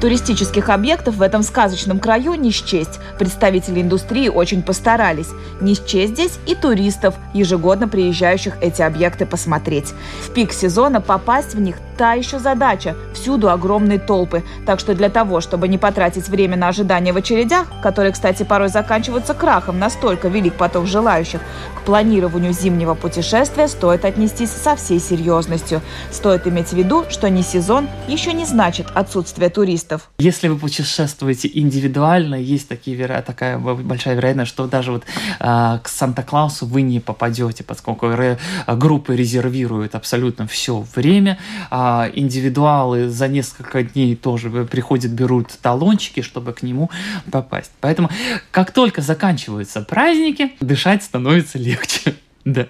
Туристических 0.00 0.70
объектов 0.70 1.16
в 1.16 1.22
этом 1.22 1.42
сказочном 1.42 2.00
краю 2.00 2.34
не 2.34 2.50
счесть. 2.50 2.98
Представители 3.18 3.82
индустрии 3.82 4.28
очень 4.28 4.62
постарались. 4.62 5.28
Не 5.60 5.74
счесть 5.74 6.14
здесь 6.14 6.38
и 6.46 6.54
туристов, 6.54 7.14
ежегодно 7.34 7.86
приезжающих 7.86 8.54
эти 8.62 8.80
объекты 8.80 9.26
посмотреть. 9.26 9.92
В 10.22 10.30
пик 10.30 10.52
сезона 10.52 11.02
попасть 11.02 11.54
в 11.54 11.60
них 11.60 11.76
та 11.98 12.14
еще 12.14 12.38
задача. 12.38 12.96
Всюду 13.12 13.50
огромные 13.50 13.98
толпы. 13.98 14.42
Так 14.64 14.80
что 14.80 14.94
для 14.94 15.10
того, 15.10 15.42
чтобы 15.42 15.68
не 15.68 15.76
потратить 15.76 16.28
время 16.28 16.56
на 16.56 16.68
ожидание 16.68 17.12
в 17.12 17.18
очередях, 17.18 17.66
которые, 17.82 18.12
кстати, 18.12 18.42
порой 18.42 18.68
заканчиваются 18.68 19.34
крахом, 19.34 19.78
настолько 19.78 20.28
велик 20.28 20.54
поток 20.54 20.86
желающих, 20.86 21.40
к 21.76 21.82
планированию 21.82 22.54
зимнего 22.54 22.94
путешествия 22.94 23.68
стоит 23.68 24.06
отнестись 24.06 24.50
со 24.50 24.76
всей 24.76 24.98
серьезностью. 24.98 25.82
Стоит 26.10 26.46
иметь 26.46 26.68
в 26.68 26.72
виду, 26.72 27.04
что 27.10 27.28
не 27.28 27.42
сезон 27.42 27.86
еще 28.08 28.32
не 28.32 28.46
значит 28.46 28.86
отсутствие 28.94 29.50
туристов. 29.50 29.89
Если 30.18 30.48
вы 30.48 30.56
путешествуете 30.56 31.50
индивидуально, 31.52 32.34
есть 32.36 32.68
такие, 32.68 33.22
такая 33.22 33.58
большая 33.58 34.14
вероятность, 34.14 34.50
что 34.50 34.66
даже 34.66 34.92
вот 34.92 35.04
э, 35.40 35.78
к 35.82 35.88
Санта-Клаусу 35.88 36.66
вы 36.66 36.82
не 36.82 37.00
попадете, 37.00 37.64
поскольку 37.64 38.08
ре, 38.08 38.38
группы 38.66 39.16
резервируют 39.16 39.94
абсолютно 39.94 40.46
все 40.46 40.84
время. 40.94 41.38
А 41.70 42.10
индивидуалы 42.12 43.08
за 43.08 43.28
несколько 43.28 43.82
дней 43.82 44.16
тоже 44.16 44.50
приходят, 44.66 45.12
берут 45.12 45.48
талончики, 45.60 46.22
чтобы 46.22 46.52
к 46.52 46.62
нему 46.62 46.90
попасть. 47.30 47.72
Поэтому 47.80 48.10
как 48.50 48.72
только 48.72 49.02
заканчиваются 49.02 49.82
праздники, 49.82 50.52
дышать 50.60 51.02
становится 51.02 51.58
легче. 51.58 52.14
Да. 52.46 52.66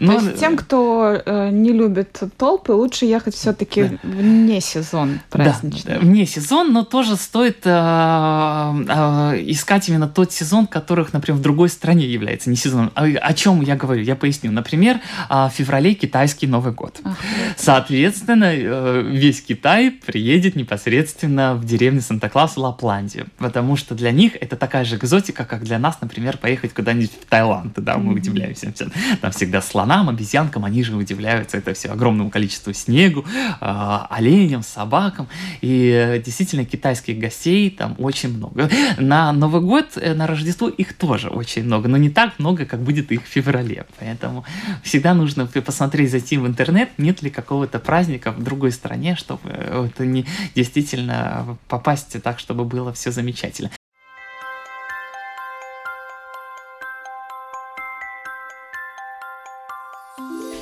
Но... 0.00 0.12
То 0.18 0.24
есть 0.24 0.40
тем, 0.40 0.56
кто 0.56 1.20
э, 1.24 1.50
не 1.50 1.72
любит 1.72 2.22
толпы, 2.36 2.72
лучше 2.72 3.06
ехать 3.06 3.34
все-таки 3.34 3.84
да. 3.84 3.96
вне 4.02 4.60
сезон 4.60 5.20
праздничный. 5.30 5.94
Да, 5.94 6.00
вне 6.00 6.26
сезон, 6.26 6.72
но 6.72 6.84
тоже 6.84 7.16
стоит 7.16 7.60
э, 7.64 7.70
э, 7.70 9.42
искать 9.46 9.88
именно 9.88 10.08
тот 10.08 10.32
сезон, 10.32 10.66
которых, 10.66 11.12
например, 11.12 11.38
в 11.38 11.42
другой 11.42 11.68
стране 11.68 12.06
является 12.06 12.50
не 12.50 12.56
сезон. 12.56 12.90
О, 12.94 13.04
о 13.04 13.34
чем 13.34 13.60
я 13.60 13.76
говорю? 13.76 14.02
Я 14.02 14.16
поясню. 14.16 14.52
Например, 14.52 15.00
э, 15.28 15.34
в 15.46 15.50
феврале 15.50 15.94
китайский 15.94 16.46
Новый 16.46 16.72
год. 16.72 17.00
Ах, 17.04 17.16
Соответственно, 17.56 18.52
э, 18.54 19.02
весь 19.02 19.42
Китай 19.42 19.90
приедет 19.90 20.56
непосредственно 20.56 21.54
в 21.54 21.64
деревню 21.64 22.00
Санта-Клаус 22.00 22.56
Лапландию, 22.56 23.26
потому 23.38 23.76
что 23.76 23.94
для 23.94 24.12
них 24.12 24.36
это 24.40 24.56
такая 24.56 24.84
же 24.84 24.96
экзотика, 24.96 25.44
как 25.44 25.64
для 25.64 25.78
нас, 25.78 25.98
например, 26.00 26.36
поехать 26.36 26.72
куда-нибудь 26.72 27.10
в 27.12 27.26
Таиланд. 27.28 27.72
Да, 27.76 27.96
мы 27.96 28.12
mm-hmm. 28.12 28.16
удивляемся. 28.16 28.72
Там 29.20 29.32
всегда 29.32 29.49
слонам, 29.60 30.08
обезьянкам, 30.08 30.64
они 30.64 30.82
же 30.82 30.94
удивляются 30.94 31.56
это 31.56 31.74
все 31.74 31.88
огромному 31.88 32.30
количеству 32.30 32.72
снегу, 32.72 33.24
э, 33.60 33.98
оленям, 34.10 34.62
собакам. 34.62 35.28
И 35.60 36.22
действительно, 36.24 36.64
китайских 36.64 37.18
гостей 37.18 37.70
там 37.70 37.96
очень 37.98 38.36
много. 38.36 38.70
На 38.98 39.32
Новый 39.32 39.60
год, 39.60 39.96
э, 39.96 40.14
на 40.14 40.26
Рождество 40.26 40.68
их 40.68 40.96
тоже 40.96 41.28
очень 41.28 41.64
много, 41.64 41.88
но 41.88 41.96
не 41.96 42.10
так 42.10 42.38
много, 42.38 42.66
как 42.66 42.80
будет 42.80 43.10
их 43.10 43.24
в 43.24 43.26
феврале. 43.26 43.86
Поэтому 43.98 44.44
всегда 44.82 45.14
нужно 45.14 45.46
посмотреть, 45.46 46.10
зайти 46.10 46.38
в 46.38 46.46
интернет, 46.46 46.90
нет 46.98 47.22
ли 47.22 47.30
какого-то 47.30 47.78
праздника 47.78 48.30
в 48.30 48.42
другой 48.42 48.72
стране, 48.72 49.16
чтобы 49.16 49.48
это 49.50 50.06
не 50.06 50.26
действительно 50.54 51.58
попасть 51.68 52.22
так, 52.22 52.38
чтобы 52.38 52.64
было 52.64 52.92
все 52.92 53.10
замечательно. 53.10 53.70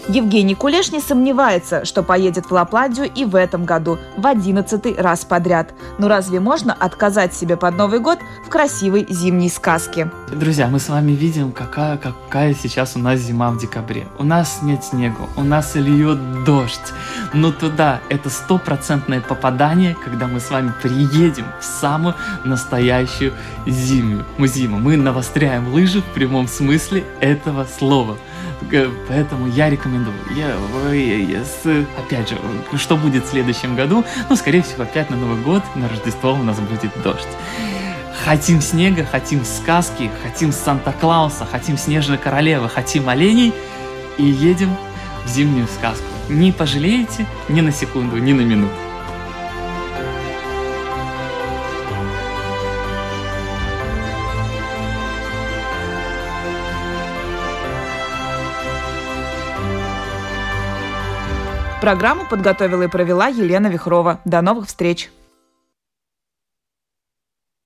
Евгений 0.09 0.55
Кулеш 0.55 0.91
не 0.91 1.01
сомневается, 1.01 1.85
что 1.85 2.03
поедет 2.03 2.47
в 2.47 2.53
Лапландию 2.53 3.11
и 3.15 3.27
в 3.27 3.35
этом 3.35 3.67
году, 3.67 3.99
в 4.17 4.27
одиннадцатый 4.27 4.95
раз 4.95 5.27
подряд. 5.27 5.75
Но 5.99 6.09
разве 6.09 6.41
можно 6.41 6.73
отказать 6.73 7.35
себе 7.35 7.59
под 7.59 7.77
Новый 7.77 8.01
год 8.01 8.19
в 8.47 8.49
красивой 8.49 9.07
зимней 9.11 9.51
сказке? 9.51 10.11
Друзья, 10.33 10.69
мы 10.69 10.79
с 10.79 10.89
вами 10.89 11.13
видим, 11.13 11.53
какая, 11.53 11.99
какая 11.99 12.55
сейчас 12.55 12.97
у 12.97 13.01
нас 13.01 13.21
зима 13.21 13.51
в 13.51 13.59
декабре. 13.59 14.07
У 14.19 14.25
нас 14.25 14.61
нет 14.63 14.83
снега, 14.83 15.29
у 15.37 15.43
нас 15.43 15.75
льет 15.75 16.19
дождь. 16.45 16.95
Но 17.35 17.53
туда 17.53 18.01
это 18.09 18.31
стопроцентное 18.31 19.21
попадание, 19.21 19.95
когда 20.03 20.27
мы 20.27 20.41
с 20.41 20.51
вами 20.51 20.73
приедем 20.83 21.45
в 21.61 21.65
самую 21.65 22.15
настоящую 22.47 23.35
зиму. 23.67 24.23
Мы 24.39 24.49
зиму. 24.49 24.79
Мы 24.79 24.97
навостряем 24.97 25.71
лыжи 25.75 26.01
в 26.01 26.15
прямом 26.15 26.49
смысле 26.49 27.05
этого 27.21 27.67
слова. 27.79 28.17
Поэтому 29.09 29.47
я 29.49 29.71
рекомендую. 29.71 30.17
Я, 30.35 30.57
я, 30.93 31.17
я, 31.17 31.45
опять 31.97 32.29
же, 32.29 32.37
что 32.77 32.97
будет 32.97 33.25
в 33.25 33.29
следующем 33.29 33.77
году? 33.77 34.05
Ну, 34.29 34.37
скорее 34.37 34.63
всего, 34.63 34.83
опять 34.83 35.11
на 35.11 35.17
Новый 35.17 35.41
год, 35.43 35.63
на 35.75 35.89
Рождество 35.89 36.33
у 36.33 36.43
нас 36.43 36.59
будет 36.59 36.91
дождь. 37.03 37.29
Хотим 38.25 38.61
снега, 38.61 39.05
хотим 39.05 39.45
сказки, 39.45 40.11
хотим 40.23 40.53
Санта-Клауса, 40.53 41.47
хотим 41.47 41.79
Снежной 41.79 42.19
Королевы, 42.19 42.69
хотим 42.69 43.09
оленей 43.09 43.55
и 44.19 44.25
едем 44.25 44.77
в 45.25 45.29
зимнюю 45.29 45.69
сказку. 45.69 46.05
Не 46.29 46.53
пожалеете 46.53 47.27
ни 47.49 47.61
на 47.61 47.73
секунду, 47.73 48.19
ни 48.19 48.33
на 48.33 48.43
минуту. 48.43 48.88
Программу 61.89 62.27
подготовила 62.27 62.83
и 62.83 62.87
провела 62.87 63.29
Елена 63.29 63.69
Вихрова. 63.69 64.21
До 64.27 64.43
новых 64.43 64.67
встреч! 64.67 65.11